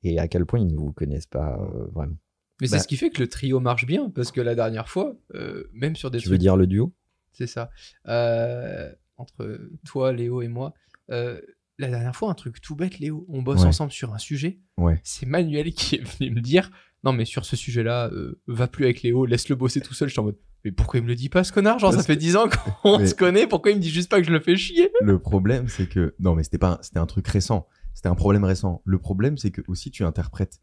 [0.02, 2.16] et à quel point ils ne vous connaissent pas euh, vraiment.
[2.60, 4.88] Mais Bah- c'est ce qui fait que le trio marche bien, parce que la dernière
[4.88, 6.92] fois, euh, même sur des Tu trucs veux dire le duo?
[7.32, 7.70] C'est ça.
[8.08, 10.72] Euh, entre toi, Léo et moi.
[11.10, 11.40] Euh,
[11.78, 13.26] la dernière fois, un truc tout bête, Léo.
[13.28, 13.66] On bosse Ouais.
[13.66, 14.60] ensemble sur un sujet.
[14.78, 15.00] Ouais.
[15.04, 16.70] C'est Manuel qui est venu me dire
[17.04, 20.08] Non, mais sur ce sujet-là, euh, va plus avec Léo, laisse-le bosser tout seul.
[20.08, 21.78] Je suis en mode Mais pourquoi il me le dit pas, ce connard?
[21.78, 22.46] Genre, ça fait que- 10 ans
[22.82, 24.90] qu'on Mais- se connaît, pourquoi il me dit juste pas que je le fais chier?
[25.02, 27.66] Le problème, c'est que non, mais c'était pas, c'était un truc récent.
[27.92, 28.80] C'était un problème récent.
[28.86, 30.60] Le problème, c'est que aussi tu interprètes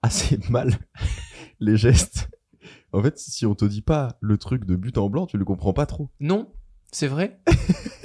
[0.00, 0.72] assez mal
[1.60, 2.30] les gestes.
[2.94, 5.44] En fait, si on te dit pas le truc de but en blanc, tu le
[5.44, 6.10] comprends pas trop.
[6.20, 6.50] Non,
[6.92, 7.40] c'est vrai?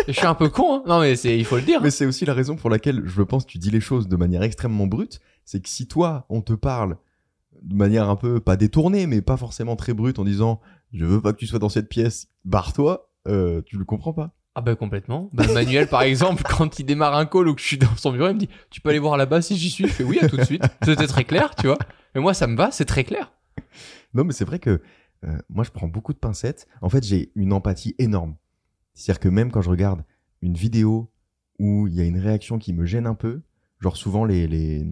[0.08, 0.84] je suis un peu con, hein.
[0.88, 1.82] Non, mais c'est, il faut le dire.
[1.82, 4.16] Mais c'est aussi la raison pour laquelle je pense que tu dis les choses de
[4.16, 5.20] manière extrêmement brute.
[5.46, 6.98] C'est que si toi, on te parle
[7.62, 10.62] de manière un peu pas détournée, mais pas forcément très brute, en disant
[10.94, 14.34] je veux pas que tu sois dans cette pièce, barre-toi, euh, tu le comprends pas.
[14.56, 15.30] Ah bah complètement.
[15.34, 18.12] Bah, Manuel, par exemple, quand il démarre un call ou que je suis dans son
[18.12, 19.88] bureau, il me dit Tu peux aller voir là-bas si j'y suis?
[19.88, 20.64] Je fais oui, à tout de suite.
[20.84, 21.78] C'était très clair, tu vois.
[22.16, 23.32] Mais moi, ça me va, c'est très clair.
[24.14, 24.82] Non, mais c'est vrai que
[25.26, 26.68] euh, moi, je prends beaucoup de pincettes.
[26.82, 28.36] En fait, j'ai une empathie énorme.
[28.98, 30.04] C'est-à-dire que même quand je regarde
[30.42, 31.12] une vidéo
[31.60, 33.42] où il y a une réaction qui me gêne un peu,
[33.80, 34.86] genre souvent les, les,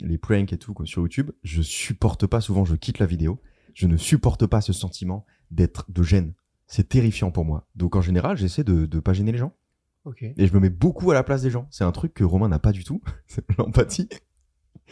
[0.00, 3.40] les pranks et tout quoi, sur YouTube, je supporte pas, souvent je quitte la vidéo,
[3.74, 6.34] je ne supporte pas ce sentiment d'être de gêne.
[6.66, 7.66] C'est terrifiant pour moi.
[7.74, 9.54] Donc en général, j'essaie de ne pas gêner les gens.
[10.36, 11.68] Et je me mets beaucoup à la place des gens.
[11.70, 14.08] C'est un truc que Romain n'a pas du tout, c'est l'empathie.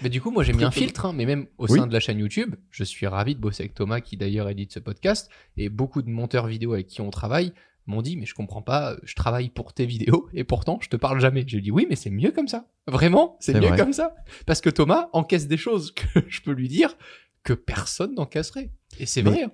[0.02, 1.78] Mais du coup, moi, j'ai mis un filtre, hein, mais même au Oui.
[1.80, 4.72] sein de la chaîne YouTube, je suis ravi de bosser avec Thomas, qui d'ailleurs édite
[4.72, 7.52] ce podcast, et beaucoup de monteurs vidéo avec qui on travaille
[7.88, 10.96] m'ont dit, mais je comprends pas, je travaille pour tes vidéos, et pourtant, je te
[10.96, 11.44] parle jamais.
[11.46, 12.66] J'ai dit, oui, mais c'est mieux comme ça.
[12.86, 13.76] Vraiment, c'est mieux vrai.
[13.78, 14.14] comme ça.
[14.46, 16.96] Parce que Thomas encaisse des choses que je peux lui dire
[17.42, 18.70] que personne n'encaisserait.
[18.98, 19.44] Et c'est vrai.
[19.44, 19.52] hein.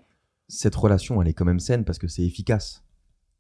[0.49, 2.85] Cette relation, elle est quand même saine parce que c'est efficace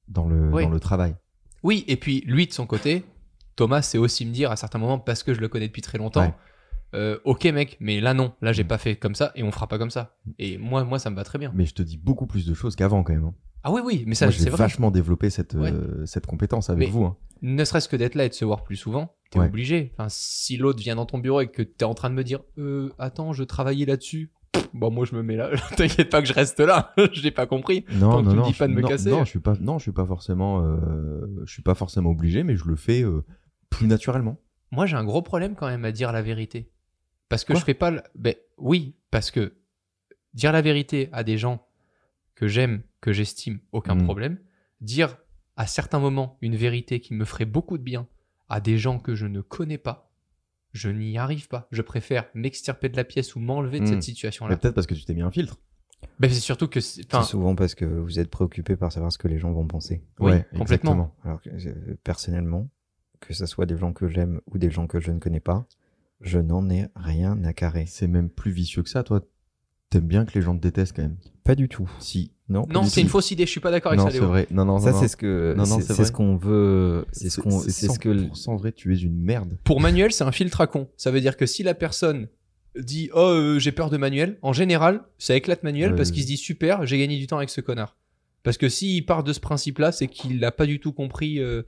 [0.08, 0.62] dans le, Oui.
[0.64, 1.14] dans le travail.
[1.62, 3.04] Oui, et puis lui, de son côté,
[3.56, 5.98] Thomas sait aussi me dire à certains moments, parce que je le connais depuis très
[5.98, 6.34] longtemps, Ouais.
[6.94, 8.68] euh, ok mec, mais là non, là j'ai Mm.
[8.68, 10.16] pas fait comme ça, et on fera pas comme ça.
[10.38, 11.52] Et moi, moi ça me va très bien.
[11.54, 13.24] Mais je te dis beaucoup plus de choses qu'avant quand même.
[13.24, 13.34] hein.
[13.64, 14.58] Ah oui, oui, mais ça j'ai c'est vrai.
[14.58, 15.72] vachement développé cette, Ouais.
[15.72, 17.04] euh, cette compétence avec Mais- vous.
[17.04, 17.16] hein.
[17.42, 19.46] Ne serait-ce que d'être là et de se voir plus souvent, t'es Ouais.
[19.46, 19.92] obligé.
[19.98, 22.40] Enfin, si l'autre vient dans ton bureau et que t'es en train de me dire,
[22.58, 24.30] euh, attends, je travaillais là-dessus.
[24.72, 25.50] Bon, moi je me mets là.
[25.76, 26.92] T'inquiète pas que je reste là.
[27.12, 27.84] je l'ai pas compris.
[27.92, 29.10] Non, Tant que non, me non, dis je- pas de me non, casser.
[29.10, 32.44] Non, je suis pas, non, je suis pas forcément, euh, je suis pas forcément obligé,
[32.44, 33.04] mais je le fais
[33.70, 34.38] plus naturellement.
[34.70, 36.70] Moi, j'ai un gros problème quand même à dire la vérité.
[37.28, 37.90] Parce que Quoi je fais pas.
[37.90, 39.54] le- Ben oui, parce que
[40.34, 41.66] dire la vérité à des gens
[42.34, 44.04] que j'aime, que j'estime, aucun Mm.
[44.04, 44.38] problème.
[44.80, 45.18] Dire
[45.56, 48.08] à certains moments une vérité qui me ferait beaucoup de bien
[48.48, 50.10] à des gens que je ne connais pas,
[50.72, 51.68] je n'y arrive pas.
[51.70, 54.56] Je préfère m'extirper de la pièce ou m'enlever de cette Mais situation-là.
[54.56, 55.58] peut-être parce que tu t'es mis un filtre.
[56.18, 56.80] Ben, c'est surtout que.
[56.80, 60.02] c'est- souvent parce que vous êtes préoccupé par savoir ce que les gens vont penser.
[60.18, 60.62] Oui, Ouais, complètement.
[60.62, 61.14] exactement.
[61.24, 62.70] Alors que euh, personnellement,
[63.20, 65.66] que ce soit des gens que j'aime ou des gens que je ne connais pas,
[66.22, 67.84] je n'en ai rien à carrer.
[67.86, 69.02] C'est même plus vicieux que ça.
[69.02, 69.20] Toi,
[69.94, 71.16] t'aimes bien que les gens te détestent quand même.
[71.44, 71.88] Pas du tout.
[71.98, 72.32] Si.
[72.48, 73.46] Non, non, c'est une fausse idée.
[73.46, 74.28] Je suis pas d'accord avec Non, ça, c'est Léo.
[74.28, 74.46] vrai.
[74.50, 77.58] Non, non, ça c'est ce que Non, non, c'est ce qu'on veut, c'est ce qu'on,
[77.60, 78.72] c'est c'est ce que 100% vrai.
[78.72, 79.56] Tu es une merde.
[79.64, 80.88] Pour Manuel, c'est un filtre à con.
[80.96, 82.28] Ça veut dire que si la personne
[82.78, 86.14] dit Oh, euh, j'ai peur de Manuel, en général, ça éclate Manuel parce ouais.
[86.14, 87.96] qu'il se dit Super, j'ai gagné du temps avec ce connard.
[88.42, 91.44] Parce que s'il part de ce principe-là, c'est qu'il n'a pas du tout compris euh,
[91.44, 91.62] euh,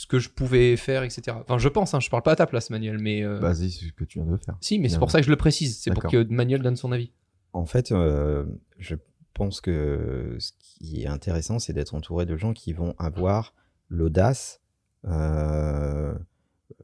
[0.00, 1.36] ce que je pouvais faire, etc.
[1.40, 3.22] Enfin, je pense, hein, je parle pas à ta place, Manuel, mais.
[3.22, 4.56] euh, Vas-y, c'est ce que tu viens de faire.
[4.62, 5.78] si, mais c'est pour ça que je le précise.
[5.78, 7.10] C'est pour que Manuel donne son avis.
[7.52, 8.46] En fait, euh,
[8.78, 8.94] je
[9.34, 13.54] pense que ce qui est intéressant, c'est d'être entouré de gens qui vont avoir
[13.88, 14.60] l'audace,
[15.04, 16.14] euh,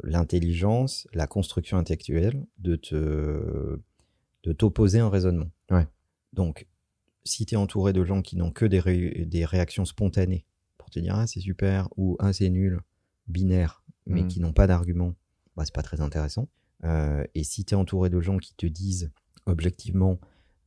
[0.02, 3.79] l'intelligence, la construction intellectuelle de te
[4.42, 5.50] de t'opposer un raisonnement.
[5.70, 5.87] Ouais.
[6.33, 6.66] Donc,
[7.24, 10.44] si tu es entouré de gens qui n'ont que des, ré- des réactions spontanées
[10.79, 12.81] pour te dire ah c'est super ou ah c'est nul,
[13.28, 14.28] binaire, mais Mhm.
[14.28, 15.14] qui n'ont pas d'argument,
[15.56, 16.48] bah, c'est pas très intéressant.
[16.84, 19.10] Euh, et si tu es entouré de gens qui te disent
[19.46, 20.18] objectivement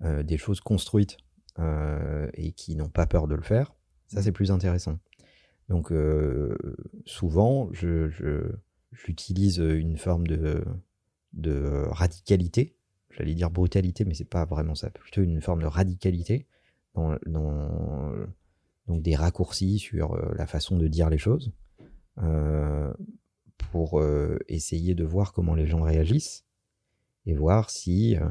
[0.02, 1.17] euh, des choses construites
[1.60, 3.74] euh, et qui n'ont pas peur de le faire,
[4.08, 4.98] ça c'est plus intéressant.
[5.67, 5.91] Donc
[7.06, 8.52] souvent, je, je-
[8.91, 10.63] j'utilise une forme de,
[11.34, 12.76] de radicalité.
[13.12, 14.89] J'allais dire brutalité, mais c'est pas vraiment ça.
[14.89, 16.48] Plutôt une forme de radicalité
[16.95, 18.12] dans, dans
[18.88, 21.52] donc des raccourcis sur la façon de dire les choses
[23.72, 26.46] pour euh, essayer de voir comment les gens réagissent
[27.26, 28.28] et voir si euh,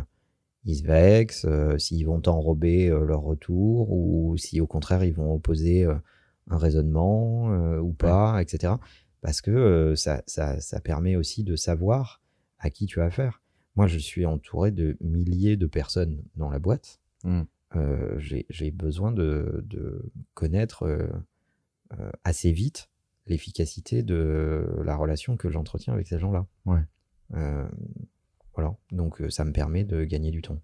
[0.65, 5.15] ils se vexent, euh, s'ils vont enrober euh, leur retour ou si au contraire ils
[5.15, 5.95] vont opposer euh,
[6.51, 8.75] un raisonnement euh, ou pas, etc.
[9.21, 12.23] Parce que euh, ça, ça, ça permet aussi de savoir
[12.59, 13.43] à qui tu as affaire.
[13.77, 17.01] Moi, je suis entouré de milliers de personnes dans la boîte.
[17.25, 17.43] Mm.
[17.77, 21.07] Euh, J'ai besoin de, de connaître euh,
[21.99, 22.88] euh, assez vite
[23.31, 26.47] l'efficacité de la relation que j'entretiens avec ces gens-là.
[26.67, 26.81] Ouais.
[27.35, 27.69] Euh,
[28.55, 28.77] voilà.
[28.91, 30.61] Donc, euh, ça me permet de gagner du temps.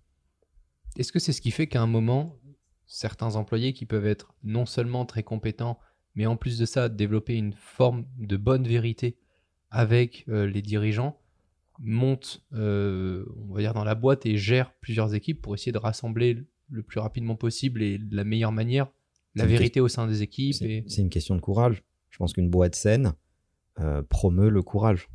[0.96, 2.38] Est-ce que c'est ce qui fait qu'à un moment,
[2.86, 5.78] certains employés qui peuvent être non seulement très compétents,
[6.14, 9.18] mais en plus de ça, développer une forme de bonne vérité
[9.70, 11.18] avec euh, les dirigeants,
[11.80, 15.78] montent, euh, on va dire, dans la boîte et gèrent plusieurs équipes pour essayer de
[15.78, 18.88] rassembler le plus rapidement possible et de la meilleure manière
[19.34, 20.54] la vérité au sein des équipes.
[20.54, 20.84] C'est Et...
[20.86, 21.82] c'est une question de courage.
[22.14, 23.14] Je pense qu'une boîte saine
[23.80, 25.10] euh, promeut le courage.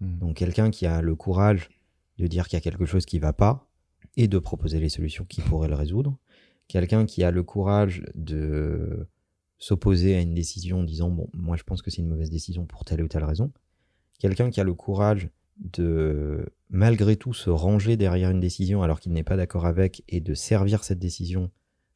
[0.00, 0.18] Mm.
[0.18, 1.68] Donc quelqu'un qui a le courage
[2.16, 3.68] de dire qu'il y a quelque chose qui va pas
[4.16, 6.16] et de proposer les solutions qui pourraient le résoudre.
[6.68, 9.06] Quelqu'un qui a le courage de
[9.58, 12.64] s'opposer à une décision en disant bon moi je pense que c'est une mauvaise décision
[12.64, 13.52] pour telle ou telle raison.
[14.18, 15.28] Quelqu'un qui a le courage
[15.58, 20.20] de malgré tout se ranger derrière une décision alors qu'il n'est pas d'accord avec et
[20.22, 21.50] de servir cette décision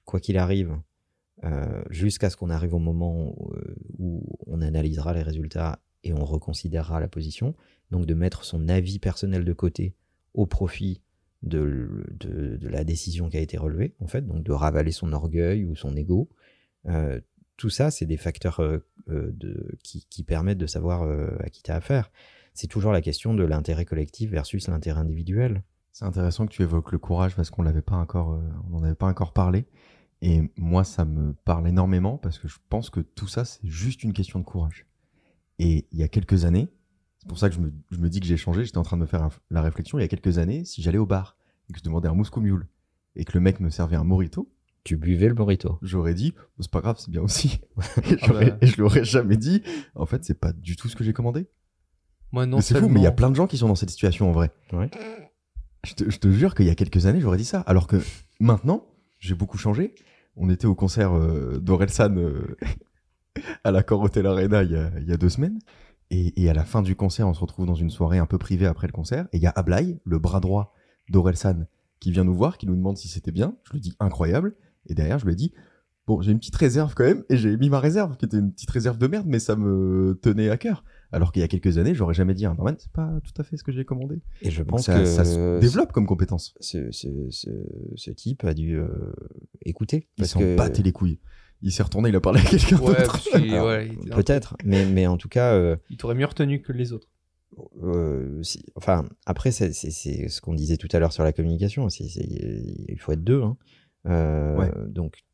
[0.05, 0.79] quoi qu'il arrive
[1.45, 6.15] euh, jusqu'à ce qu'on arrive au moment où, euh, où on analysera les résultats et
[6.15, 7.55] on reconsidérera la position.
[7.91, 9.95] Donc de mettre son avis personnel de côté
[10.33, 11.03] au profit
[11.43, 15.65] de, de, la décision qui a été relevée, en fait, donc de ravaler son orgueil
[15.65, 16.31] ou son ego.
[16.87, 17.21] Euh,
[17.57, 18.61] tout ça, c'est des facteurs
[19.07, 21.03] de, qui, permettent de savoir
[21.41, 22.11] à qui tu as affaire.
[22.55, 25.63] C'est toujours la question de l'intérêt collectif versus l'intérêt individuel.
[25.93, 27.97] C'est intéressant que tu évoques le courage parce qu'on n'en avait pas
[29.07, 29.67] encore parlé.
[30.29, 34.03] Et moi, ça me parle énormément parce que je pense que tout ça, c'est juste
[34.03, 34.87] une question de courage.
[35.61, 36.67] Et il y a quelques années,
[37.21, 38.65] c'est pour ça que je me, je me dis que j'ai changé.
[38.65, 39.99] J'étais en train de me faire la réflexion.
[39.99, 41.37] Il y a quelques années, si j'allais au bar
[41.71, 42.67] et que je demandais un Moscow Mule
[43.15, 44.51] et que le mec me servait un Morito,
[44.83, 45.79] Tu buvais le burrito.
[45.81, 47.61] j'aurais dit, Oh, c'est pas grave, c'est bien aussi.
[48.03, 48.59] et, j'aurais- bah.
[48.61, 49.63] et je l'aurais jamais dit.
[49.95, 51.47] En fait, c'est pas du tout ce que j'ai commandé.
[52.33, 53.91] Moi, non c'est fou, mais il y a plein de gens qui sont dans cette
[53.91, 54.51] situation en vrai.
[54.73, 54.91] Ouais.
[55.85, 57.61] Je te, je te jure qu'il y a quelques années, j'aurais dit ça.
[57.61, 58.03] Alors que
[58.41, 58.85] maintenant,
[59.21, 59.95] j'ai beaucoup changé.
[60.37, 62.57] On était au concert euh, d'Orelsan euh,
[63.65, 65.59] à l'accord Hotel Arena il y, a, deux semaines.
[66.11, 68.67] Et, à la fin du concert, on se retrouve dans une soirée un peu privée
[68.67, 69.27] après le concert.
[69.33, 70.73] Et il y a Ablai, le bras droit
[71.09, 71.67] d'Orelsan,
[71.99, 73.57] qui vient nous voir, qui nous demande si c'était bien.
[73.65, 74.55] Je lui dis incroyable.
[74.87, 75.53] Et derrière, je lui dit
[76.07, 77.25] Bon, j'ai une petite réserve quand même.
[77.29, 80.19] Et j'ai mis ma réserve, qui était une petite réserve de merde, mais ça me
[80.23, 80.85] tenait à cœur.
[81.13, 83.41] Alors qu'il y a quelques années, j'aurais jamais dit à un barman, c'est pas tout
[83.41, 84.21] à fait ce que j'ai commandé.
[84.43, 86.55] Et je Donc pense ça, que ça se développe comme compétence.
[86.61, 87.49] ce, ce, ce,
[87.95, 88.89] ce type a dû euh,
[89.65, 90.09] écouter.
[90.17, 91.19] Il Parce s'en que battait les couilles.
[91.63, 93.23] Il s'est retourné, il a parlé à quelqu'un Ouais, d'autre.
[93.35, 96.93] ouais, un- peut-être, mais, mais en tout cas, euh, il t'aurait mieux retenu que les
[96.93, 97.09] autres.
[97.83, 101.33] euh, si- enfin, après, c'est c'est- c'est ce qu'on disait tout à l'heure sur la
[101.33, 101.89] communication.
[101.89, 103.43] c'est c'est- il faut être deux.
[103.43, 103.57] hein.
[104.07, 104.71] Euh, Ouais.
[104.89, 105.25] Donc,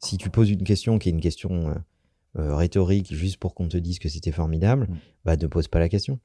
[0.00, 1.74] si tu poses une question qui est une question
[2.36, 4.96] euh, rhétorique juste pour qu'on te dise que c'était formidable, Mm.
[5.24, 6.20] bah ne pose pas la question.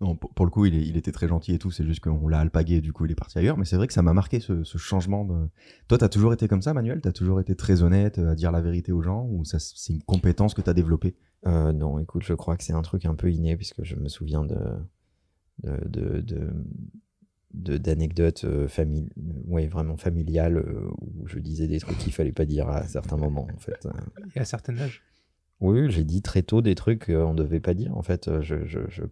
[0.00, 1.70] Non, pour, pour le coup, il, est- il était très gentil et tout.
[1.70, 3.56] C'est juste qu'on l'a alpagué et du coup, il est parti ailleurs.
[3.58, 5.24] Mais c'est vrai que ça m'a marqué ce, ce changement.
[5.24, 5.48] De...
[5.88, 7.00] Toi, t'as toujours été comme ça, Manuel?
[7.00, 10.02] T'as toujours été très honnête euh, à dire la vérité aux gens Ou c'est une
[10.02, 11.14] compétence que t'as développée?
[11.46, 14.08] Euh, non, écoute, je crois que c'est un truc un peu inné, puisque je me
[14.08, 14.56] souviens de
[15.64, 16.52] de de- de-
[17.54, 19.08] de- d'anecdotes euh, famille
[19.46, 23.16] ouais, vraiment familiales euh, où je disais des trucs qu'il fallait pas dire à certains
[23.16, 23.88] moments en fait.
[24.36, 25.02] Et à certain âge.
[25.60, 27.96] Oui, j'ai dit très tôt des trucs qu'on ne devait pas dire.
[27.96, 29.02] En fait, Euh, je, je, je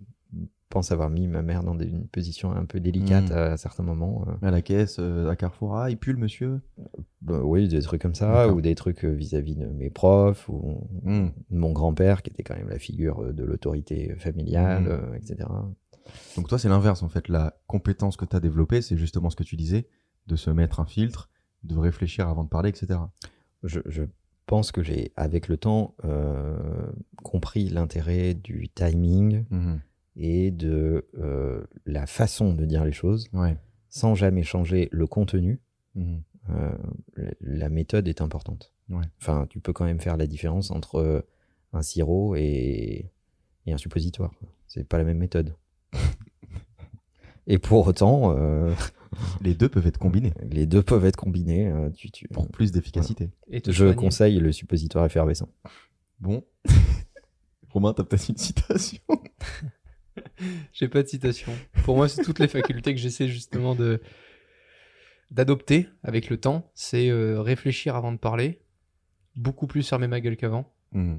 [0.68, 3.34] pense avoir mis ma mère dans des- une position un peu délicate Mm.
[3.34, 4.24] à, certains moments.
[4.28, 4.46] euh.
[4.46, 6.60] À la caisse, euh, à Carrefour, ah, il pue le monsieur?
[7.22, 10.88] Bah oui, des trucs comme ça, ou des trucs euh, vis-à-vis de mes profs, ou
[11.04, 11.28] Mm.
[11.50, 14.88] de mon grand-père, qui était quand même la figure euh, de l'autorité familiale, Mm.
[14.88, 15.48] euh, etc.
[16.36, 17.28] Donc toi, c'est l'inverse en fait.
[17.28, 19.88] La compétence que t'as développée, c'est justement ce que tu disais,
[20.26, 21.30] de se mettre un filtre,
[21.64, 23.00] de réfléchir avant de parler, etc.
[23.64, 24.02] Je, je
[24.46, 26.56] pense que j'ai, avec le temps, euh,
[27.22, 29.80] compris l'intérêt du timing Mhm.
[30.16, 33.56] et de euh, la façon de dire les choses, Ouais.
[33.88, 35.60] sans jamais changer le contenu.
[35.94, 36.22] Mhm.
[36.50, 36.76] Euh,
[37.40, 38.72] la- méthode est importante.
[38.88, 39.02] Ouais.
[39.20, 41.24] Enfin, tu peux quand même faire la différence entre
[41.72, 43.10] un sirop et,
[43.66, 44.32] et un suppositoire.
[44.68, 45.54] C'est pas la même méthode.
[47.48, 48.36] et pour autant,
[49.42, 51.68] Les deux peuvent être combinés les deux peuvent être combinés.
[51.68, 53.30] euh, tu, tu- pour plus d'efficacité.
[53.48, 53.94] Et te Je soigner.
[53.94, 55.48] conseille le suppositoire effervescent.
[56.20, 56.44] Bon.
[57.70, 58.98] Romain, t'as peut-être une citation
[60.72, 61.52] J'ai pas de citation.
[61.84, 64.00] Pour moi, c'est toutes les facultés que j'essaie justement de
[65.30, 66.70] d'adopter avec le temps.
[66.74, 68.60] C'est euh, réfléchir avant de parler,
[69.34, 70.72] beaucoup plus fermer ma gueule qu'avant.
[70.92, 71.18] Mhm.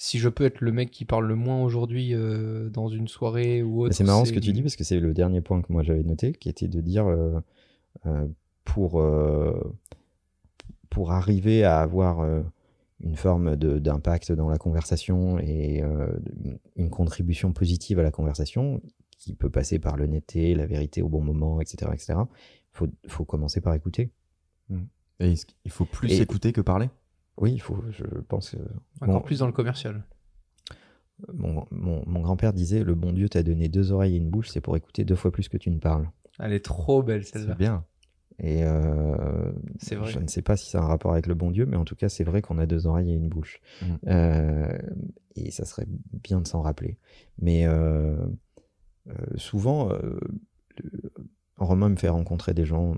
[0.00, 3.62] Si je peux être le mec qui parle le moins aujourd'hui euh, dans une soirée
[3.64, 3.94] ou autre.
[3.94, 6.04] C'est marrant ce que tu dis parce que c'est le dernier point que moi j'avais
[6.04, 7.40] noté, qui était de dire euh,
[8.06, 8.28] euh,
[8.64, 9.76] pour, euh,
[10.88, 12.42] pour arriver à avoir euh,
[13.00, 16.08] une forme de- d'impact dans la conversation et euh,
[16.76, 18.80] une, contribution positive à la conversation,
[19.18, 22.14] qui peut passer par l'honnêteté, la vérité au bon moment, etc., etc.
[22.72, 24.12] Faut, faut commencer par écouter.
[25.18, 26.88] Et qu'il faut plus Et- écouter que parler?
[27.38, 28.56] Oui, il faut, je pense que
[29.00, 29.20] Encore Bon.
[29.20, 30.04] plus dans le commercial.
[31.34, 34.48] mon, mon, mon grand-père disait le bon Dieu t'a donné deux oreilles et une bouche,
[34.48, 36.08] c'est pour écouter deux fois plus que tu ne parles.
[36.38, 37.54] Elle est trop belle C'est celle-là.
[37.54, 37.84] bien.
[38.40, 40.12] Et euh, C'est vrai.
[40.12, 41.96] je ne sais pas si c'est un rapport avec le bon Dieu, mais en tout
[41.96, 43.60] cas, c'est vrai qu'on a deux oreilles et une bouche.
[43.82, 43.98] Mhm.
[44.06, 44.78] Euh,
[45.34, 45.86] et ça serait
[46.22, 46.98] bien de s'en rappeler.
[47.40, 48.16] Mais euh,
[49.08, 50.20] euh, souvent, euh,
[51.56, 52.96] Romain me fait rencontrer des gens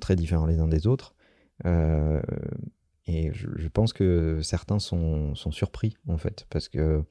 [0.00, 1.14] très différents les uns des autres.
[3.06, 7.02] Et je, je pense que certains sont, sont surpris, en fait, parce que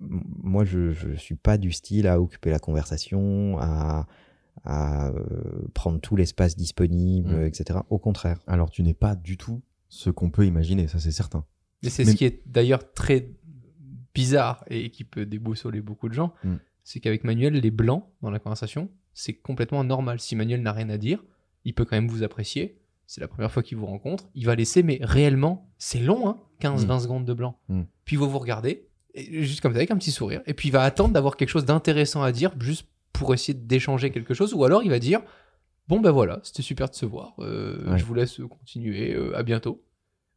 [0.00, 4.06] moi, je ne suis pas du style à occuper la conversation, à,
[4.64, 7.44] à euh, prendre tout l'espace disponible, Mm.
[7.46, 7.78] etc.
[7.90, 8.40] Au contraire.
[8.48, 11.44] Alors tu n'es pas du tout ce qu'on peut imaginer, ça c'est certain.
[11.84, 13.30] Et c'est Mais- ce qui est d'ailleurs très
[14.14, 16.54] bizarre et qui peut déboussoler beaucoup de gens, Mm.
[16.82, 20.18] c'est qu'avec Manuel, les blancs dans la conversation, c'est complètement normal.
[20.20, 21.22] Si Manuel n'a rien à dire,
[21.64, 22.80] il peut quand même vous apprécier.
[23.06, 24.28] C'est la première fois qu'il vous rencontre.
[24.34, 27.58] Il va laisser, mais réellement, c'est long, hein, 15-20 secondes de blanc.
[27.68, 27.82] Mm.
[28.04, 30.42] Puis il va vous regarder, et juste comme ça, avec un petit sourire.
[30.46, 34.10] Et puis il va attendre d'avoir quelque chose d'intéressant à dire, juste pour essayer d'échanger
[34.10, 34.52] quelque chose.
[34.54, 35.20] Ou alors il va dire
[35.88, 37.34] Bon, ben voilà, c'était super de se voir.
[37.38, 37.98] Euh, Ouais.
[37.98, 39.14] Je vous laisse continuer.
[39.14, 39.84] euh, à bientôt.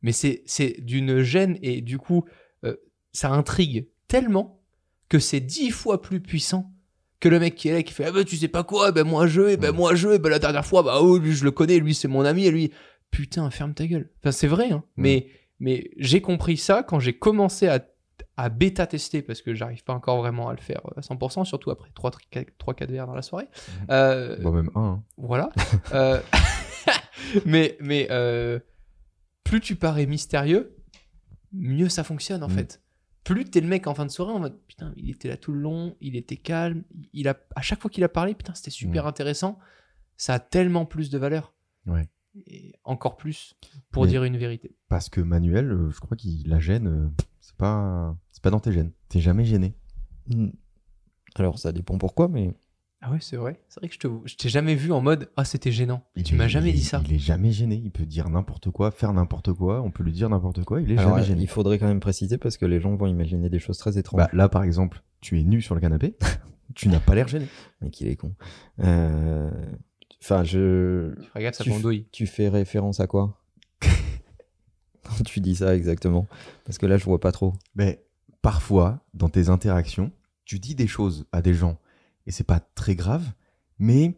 [0.03, 2.23] Mais c'est c'est d'une gêne et du coup,
[2.63, 2.77] euh,
[3.11, 4.61] ça intrigue tellement
[5.09, 6.71] que c'est dix fois plus puissant
[7.19, 9.03] que le mec qui est là qui fait ah ben tu sais pas quoi ben
[9.05, 9.75] moi je et ben Ouais.
[9.77, 12.07] moi je et ben la dernière fois bah oh lui je le connais lui c'est
[12.07, 12.71] mon ami et lui
[13.11, 15.27] putain ferme ta gueule enfin c'est vrai hein mais
[15.59, 17.85] mais j'ai compris ça quand j'ai commencé à
[18.37, 21.71] à bêta tester parce que j'arrive pas encore vraiment à le faire à 100% surtout
[21.71, 22.11] après 3
[22.57, 23.47] 3 4 verres dans la soirée
[23.89, 24.81] Euh, Bon, même un.
[24.81, 25.03] hein.
[25.17, 25.49] voilà.
[25.93, 26.21] Euh,
[27.45, 28.59] mais mais euh,
[29.43, 30.75] plus tu parais mystérieux,
[31.51, 32.51] mieux ça fonctionne en Mm.
[32.51, 32.81] fait.
[33.23, 35.51] Plus t'es le mec en fin de soirée en mode putain, il était là tout
[35.51, 38.71] le long, il était calme, il a à chaque fois qu'il a parlé, putain, c'était
[38.71, 39.59] super intéressant.
[40.17, 41.53] Ça a tellement plus de valeur.
[41.85, 42.07] Ouais.
[42.47, 43.55] Et encore plus
[43.91, 44.75] pour Mais- dire une vérité.
[44.87, 47.09] Parce que Manuel, euh, je crois qu'il la gêne, euh,
[47.41, 48.91] c'est pas, c'est pas dans tes gènes.
[49.09, 49.75] T'es jamais gêné.
[50.27, 50.49] Mm.
[51.35, 52.53] Alors, ça dépend pourquoi, mais
[53.01, 53.59] Ah ouais, c'est vrai.
[53.69, 56.03] C'est vrai que je te je t'ai jamais vu en mode ah c'était gênant.
[56.17, 57.01] Il tu est- m'as jamais il dit ça.
[57.05, 57.75] Il est jamais gêné.
[57.81, 59.81] Il peut dire n'importe quoi, faire n'importe quoi.
[59.81, 60.81] On peut lui dire n'importe quoi.
[60.81, 61.41] Il est Alors, jamais gêné.
[61.43, 64.17] il faudrait quand même préciser parce que les gens vont imaginer des choses très étranges.
[64.19, 66.17] Bah, là, par exemple, tu es nu sur le canapé.
[66.75, 67.47] tu n'as pas l'air gêné.
[67.81, 68.33] Mais qu'il est con.
[68.81, 69.49] Euh,
[70.21, 71.15] Enfin, je.
[71.15, 72.05] Tu feras gaffe, ça Tu f- pendouille.
[72.11, 73.41] Tu fais référence à quoi?
[75.03, 76.27] Quand tu dis ça exactement
[76.65, 77.53] Parce que là, je vois pas trop.
[77.75, 78.03] Mais
[78.41, 80.11] parfois, dans tes interactions,
[80.43, 81.77] tu dis des choses à des gens
[82.29, 83.25] et c'est pas très grave.
[83.79, 84.15] Mais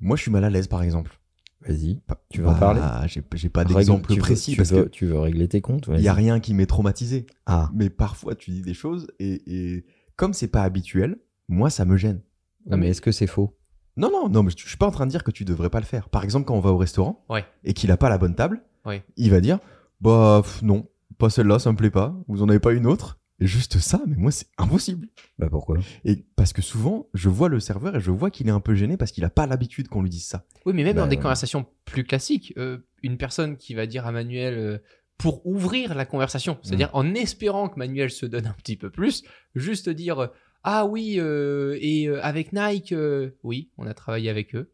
[0.00, 1.18] moi, je suis mal à l'aise, par exemple.
[1.60, 2.00] Vas-y.
[2.06, 4.72] Pas- Tu veux en Bah, parler J'ai j'ai pas d'exemple tu veux- précis tu parce
[4.72, 5.88] veux, que tu veux régler tes comptes?
[5.94, 7.26] il y a rien qui m'est traumatisé.
[7.46, 9.84] Ah, Mais parfois, tu dis des choses et, et
[10.16, 12.20] comme c'est pas habituel, moi, ça me gêne.
[12.66, 13.56] mais, mais- est-ce que c'est faux?
[13.96, 15.68] Non, non, non, mais je je suis pas en train de dire que tu devrais
[15.68, 16.08] pas le faire.
[16.08, 17.44] Par exemple, quand on va au restaurant Ouais.
[17.64, 19.04] et qu'il a pas la bonne table, Ouais.
[19.16, 19.58] il va dire
[20.00, 20.88] Bah pff, non,
[21.18, 22.16] pas celle-là, ça me plaît pas.
[22.26, 23.20] Vous en avez pas une autre?
[23.46, 25.08] Juste ça, mais moi, c'est impossible.
[25.38, 25.78] Bah pourquoi?
[26.04, 28.74] Et parce que souvent, je vois le serveur et je vois qu'il est un peu
[28.74, 30.44] gêné parce qu'il a pas l'habitude qu'on lui dise ça.
[30.66, 31.22] Oui, mais même Bah, dans des ouais.
[31.22, 34.78] conversations plus classiques, euh, une personne qui va dire à Manuel euh,
[35.18, 36.96] pour ouvrir la conversation, c'est-à-dire Mm.
[36.96, 39.22] en espérant que Manuel se donne un petit peu plus,
[39.54, 40.26] juste dire euh,
[40.64, 44.72] ah oui euh, et euh, avec Nike, euh, oui, on a travaillé avec eux.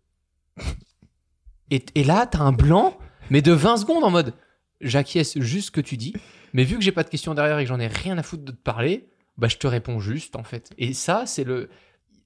[1.71, 2.99] et, et là, t'as un blanc,
[3.31, 4.35] mais de 20 secondes en mode
[4.81, 6.15] j'acquiesce juste ce que tu dis,
[6.53, 8.45] mais vu que j'ai pas de questions derrière et que j'en ai rien à foutre
[8.45, 10.71] de te parler, bah je te réponds juste en fait.
[10.79, 11.69] Et ça, c'est le,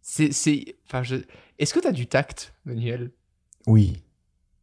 [0.00, 1.16] c'est, c'est, enfin je,
[1.58, 3.12] est-ce que t'as du tact, Manuel?
[3.66, 4.02] Oui.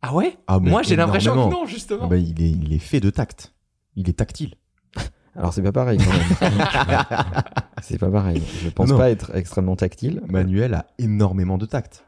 [0.01, 0.37] Ah ouais?
[0.47, 2.03] Ah, Moi, j'ai l'impression que non, justement.
[2.05, 3.53] Ah bah, il, est, il est fait de tact.
[3.95, 4.55] Il est tactile.
[5.35, 6.51] Alors c'est pas pareil quand même.
[7.81, 8.41] c'est pas pareil.
[8.63, 8.97] Je pense Non.
[8.97, 10.21] pas être extrêmement tactile.
[10.27, 12.05] Manuel a énormément de tact.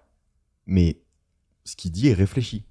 [0.66, 1.02] Mais
[1.66, 2.66] ce qu'il dit est réfléchi.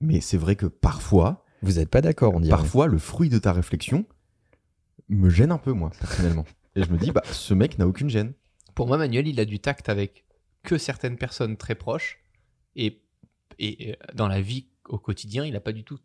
[0.00, 2.56] Mais c'est vrai que parfois, Vous êtes pas d'accord, on dirait.
[2.56, 4.04] parfois, le fruit de ta réflexion
[5.08, 6.44] me gêne un peu, moi, personnellement.
[6.76, 8.32] Et je me dis, bah, ce mec n'a aucune gêne.
[8.74, 10.24] Pour moi, Manuel, il a du tact avec
[10.62, 12.18] que certaines personnes très proches.
[12.76, 13.02] Et,
[13.58, 15.98] et euh, dans la vie au quotidien, il a pas du tout.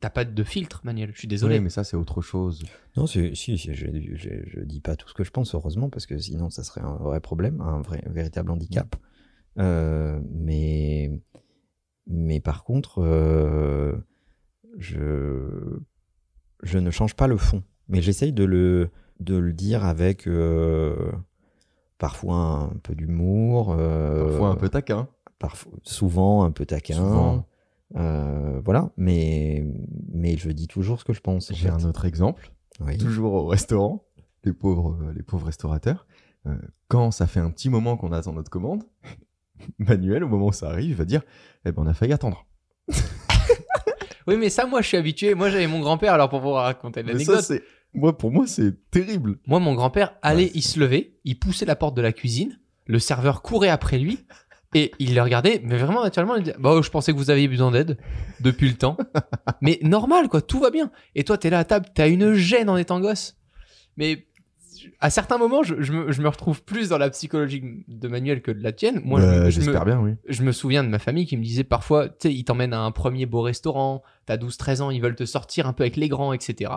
[0.00, 1.12] T'as pas de filtre, Manuel.
[1.12, 1.56] Je suis désolé.
[1.56, 2.64] Oui, mais ça, c'est autre chose.
[2.96, 5.88] Non, si, si, si, je, je, je dis pas tout ce que je pense, heureusement,
[5.88, 8.96] parce que sinon ça serait un vrai problème, un vrai, un véritable handicap.
[9.58, 11.20] Euh, mais,
[12.06, 13.96] mais par contre, euh,
[14.76, 15.78] je,
[16.62, 17.62] je ne change pas le fond.
[17.88, 18.90] Mais j'essaye de le,
[19.20, 21.10] de le dire avec euh,
[21.98, 25.08] parfois un peu d'humour, euh, Parfois un peu taquin.
[25.38, 26.94] parfois, souvent un peu taquin.
[26.96, 27.46] Souvent.
[27.96, 29.66] Euh, voilà, mais,
[30.12, 31.50] mais je dis toujours ce que je pense.
[31.50, 32.52] en J'ai un autre exemple.
[32.80, 32.98] Oui.
[32.98, 34.04] Toujours au restaurant.
[34.44, 36.06] Les pauvres, les pauvres restaurateurs.
[36.86, 38.84] Quand ça fait un petit moment qu'on attend notre commande,
[39.78, 41.22] Manuel, au moment où ça arrive, il va dire
[41.64, 42.46] Eh ben, on a failli attendre.
[44.28, 45.34] Oui, mais ça, moi, je suis habitué.
[45.34, 47.50] Moi, j'avais mon grand-père, alors pour pouvoir raconter l'anecdote.
[47.94, 49.38] Moi, pour moi, c'est terrible.
[49.46, 50.50] Moi, mon grand-père allait, Ouais.
[50.54, 54.18] il se levait, il poussait la porte de la cuisine, le serveur courait après lui,
[54.74, 57.48] et il le regardait, mais vraiment naturellement, il disait Bah, je pensais que vous aviez
[57.48, 57.96] besoin d'aide
[58.40, 58.98] depuis le temps.
[59.62, 60.90] mais normal, quoi, tout va bien.
[61.14, 63.38] Et toi, t'es là à table, t'as une gêne en étant gosse.
[63.96, 64.27] Mais
[65.00, 68.42] à certains moments, je, je me, je me retrouve plus dans la psychologie de Manuel
[68.42, 69.00] que de la tienne.
[69.04, 70.12] Moi, Bah, je, me- bien, oui.
[70.28, 72.80] je me souviens de ma famille qui me disait parfois, tu sais, ils t'emmènent à
[72.80, 76.08] un premier beau restaurant, t'as 12-13 ans, ils veulent te sortir un peu avec les
[76.08, 76.70] grands, etc.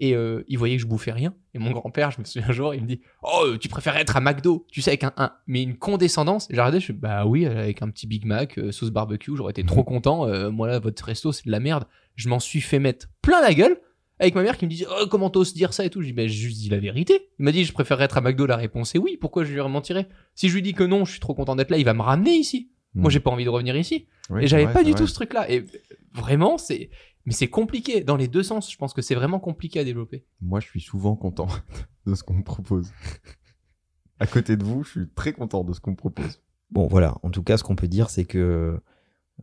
[0.00, 1.34] Et euh, ils voyaient que je bouffais rien.
[1.54, 4.16] Et mon grand-père, je me souviens un jour, il me dit Oh, tu préfères être
[4.16, 6.48] à McDo, tu sais, avec un, un mais une condescendance.
[6.50, 9.52] J'ai regardé, je suis Bah oui, avec un petit Big Mac, euh, sauce barbecue, j'aurais
[9.52, 10.26] été trop content.
[10.26, 11.84] Euh, moi là, votre resto, c'est de la merde.
[12.16, 13.76] Je m'en suis fait mettre plein la gueule.
[14.20, 16.00] Avec ma mère qui me disait oh, comment t'oses dire ça et tout.
[16.00, 17.28] Je dis bah, j'ai juste dit la vérité.
[17.38, 18.46] Il m'a dit je préférerais être à McDo.
[18.46, 19.16] La réponse est oui.
[19.20, 21.70] Pourquoi je lui mentirais Si je lui dis que non, je suis trop content d'être
[21.70, 22.70] là, il va me ramener ici.
[22.94, 23.10] Moi Mm.
[23.10, 24.06] j'ai pas envie de revenir ici.
[24.30, 25.00] Oui, et j'avais pas du vrai.
[25.00, 25.50] tout ce truc là.
[25.50, 25.64] Et
[26.14, 26.90] vraiment c'est
[27.26, 28.70] mais c'est compliqué dans les deux sens.
[28.70, 30.24] Je pense que c'est vraiment compliqué à développer.
[30.42, 31.48] Moi, je suis souvent content
[32.06, 32.92] de ce qu'on me propose.
[34.20, 36.40] À côté de vous, je suis très content de ce qu'on me propose.
[36.70, 37.16] Bon, voilà.
[37.22, 38.78] En tout cas, ce qu'on peut dire, c'est que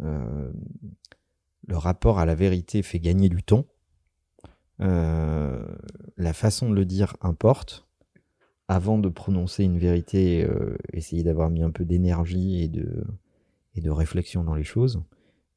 [0.01, 0.51] euh,
[1.67, 3.65] le rapport à la vérité fait gagner du temps.
[4.81, 5.63] Euh,
[6.17, 7.87] la façon de le dire importe.
[8.67, 14.43] Avant de prononcer une vérité, euh, essayez d'avoir mis un peu d'énergie et de, réflexion
[14.43, 15.03] dans les choses.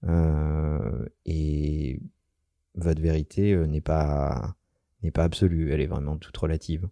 [0.04, 2.00] Euh, et
[2.74, 4.56] votre vérité euh, n'est pas,
[5.02, 6.88] n'est pas absolue, elle est vraiment toute relative.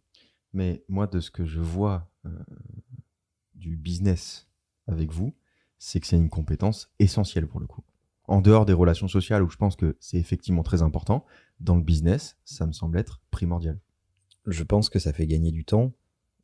[0.52, 2.08] Mais moi, de ce que je vois
[3.54, 4.46] du business
[4.86, 5.34] avec vous,
[5.78, 7.82] c'est que c'est une compétence essentielle pour le coup.
[8.28, 11.24] En dehors des relations sociales, où je pense que c'est effectivement très important,
[11.60, 13.78] dans le business, ça me semble être primordial.
[14.46, 15.92] je pense que ça fait gagner du temps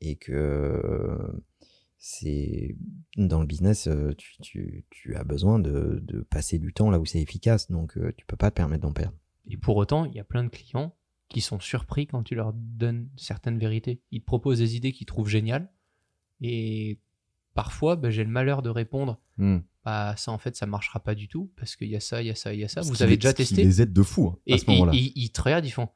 [0.00, 1.18] et que
[1.98, 2.76] c'est
[3.16, 7.00] dans le business, euh, tu, tu- tu as besoin de, de passer du temps là
[7.00, 9.16] où c'est efficace, donc euh, tu peux pas te permettre d'en perdre.
[9.48, 10.94] Et pour autant, il y a plein de clients
[11.28, 14.00] qui sont surpris quand tu leur donnes certaines vérités.
[14.12, 15.70] Ils te proposent des idées qu'ils trouvent géniales.
[16.40, 17.00] Et
[17.62, 19.58] parfois, ben, j'ai le malheur de répondre Hmm.
[19.84, 22.26] bah ça en fait ça marchera pas du tout parce qu'il y a ça, il
[22.26, 22.80] y a ça, il y a ça.
[22.82, 24.92] Vous avez déjà testé les aide de fou hein, Et à ce moment-là.
[24.94, 25.88] ils, ils te regardent, ils font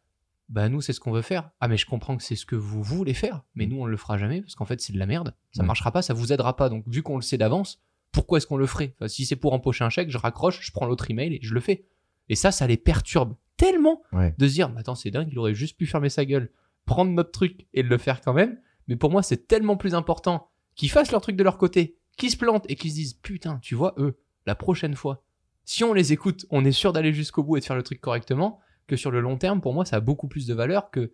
[0.48, 1.50] Bah, nous, c'est ce qu'on veut faire.
[1.60, 3.96] Ah, mais je comprends que c'est ce que vous voulez faire, mais nous, on le
[3.96, 5.34] fera jamais parce qu'en fait, c'est de la merde.
[5.52, 5.66] Ça Ouais.
[5.66, 6.68] marchera pas, ça vous aidera pas.
[6.68, 7.80] Donc, vu qu'on le sait d'avance,
[8.12, 8.94] pourquoi est-ce qu'on le ferait?
[8.98, 11.54] Enfin, Si c'est pour empocher un chèque, je raccroche, je prends l'autre email et je
[11.54, 11.86] le fais.
[12.28, 14.34] Et ça, ça les perturbe tellement Ouais.
[14.38, 16.50] de se dire Mais Attends, c'est dingue, il aurait juste pu fermer sa gueule,
[16.86, 18.58] prendre notre truc et le faire quand même.
[18.88, 22.30] Mais pour moi, c'est tellement plus important qu'ils fassent leur truc de leur côté, qu'ils
[22.30, 25.24] se plantent et qu'ils se disent Putain, tu vois, eux, la prochaine fois,
[25.64, 28.00] si on les écoute, on est sûr d'aller jusqu'au bout et de faire le truc
[28.00, 31.12] correctement, que sur le long terme, pour moi, ça a beaucoup plus de valeur que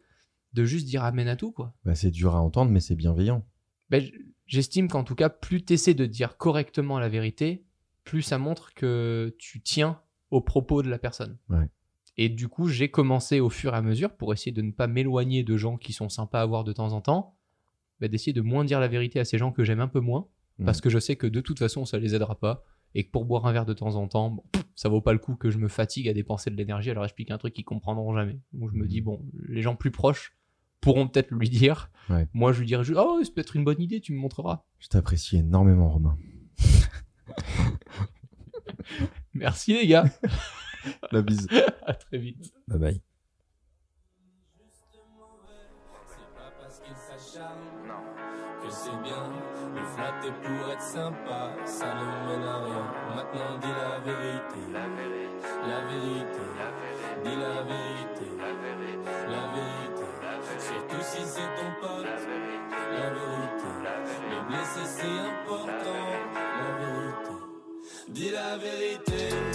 [0.55, 1.75] de juste dire amen à tout, quoi.
[1.85, 3.45] Bah, c'est dur à entendre, mais c'est bienveillant.
[3.91, 4.13] Ben, j-
[4.47, 7.65] j'estime qu'en tout cas, plus tu essaies de dire correctement la vérité,
[8.05, 10.01] plus ça montre que tu tiens
[10.31, 11.37] aux propos de la personne.
[11.51, 11.69] Ouais.
[12.17, 14.87] Et du coup, j'ai commencé au fur et à mesure, pour essayer de ne pas
[14.87, 17.37] m'éloigner de gens qui sont sympas à voir de temps en temps,
[18.07, 20.29] d'essayer de moins dire la vérité à ces gens que j'aime un peu moins,
[20.61, 20.67] Mhm.
[20.67, 23.25] parce que je sais que de toute façon, ça les aidera pas, et que pour
[23.25, 24.43] boire un verre de temps en temps, bon,
[24.77, 27.05] ça vaut pas le coup que je me fatigue à dépenser de l'énergie à leur
[27.05, 28.39] expliquer un truc qu'ils comprendront jamais.
[28.53, 30.33] Donc je me dis, bon, les gens plus proches
[30.81, 31.91] pourront peut-être lui dire.
[32.09, 32.29] Ouais.
[32.35, 34.63] Moi, je lui dirais juste, ouais, c'est peut-être une bonne idée, tu me montreras.
[34.79, 36.17] Je t'apprécie énormément, Romain.
[39.35, 40.05] Merci les gars.
[41.13, 41.49] La bise.
[41.87, 42.53] à très vite.
[42.69, 43.03] Bye bye.
[48.89, 49.25] C'est bien.
[49.75, 52.87] Le flatter pour être sympa, ça ne mène à rien.
[53.17, 56.45] Maintenant dis la vérité, la vérité, la vérité.
[57.25, 60.07] Dis la vérité, la vérité, la vérité.
[60.59, 63.71] Surtout si c'est ton pote, la vérité.
[64.31, 66.05] Les blessés c'est important,
[66.61, 67.35] la vérité.
[68.09, 69.48] Dis la vérité, la vérité.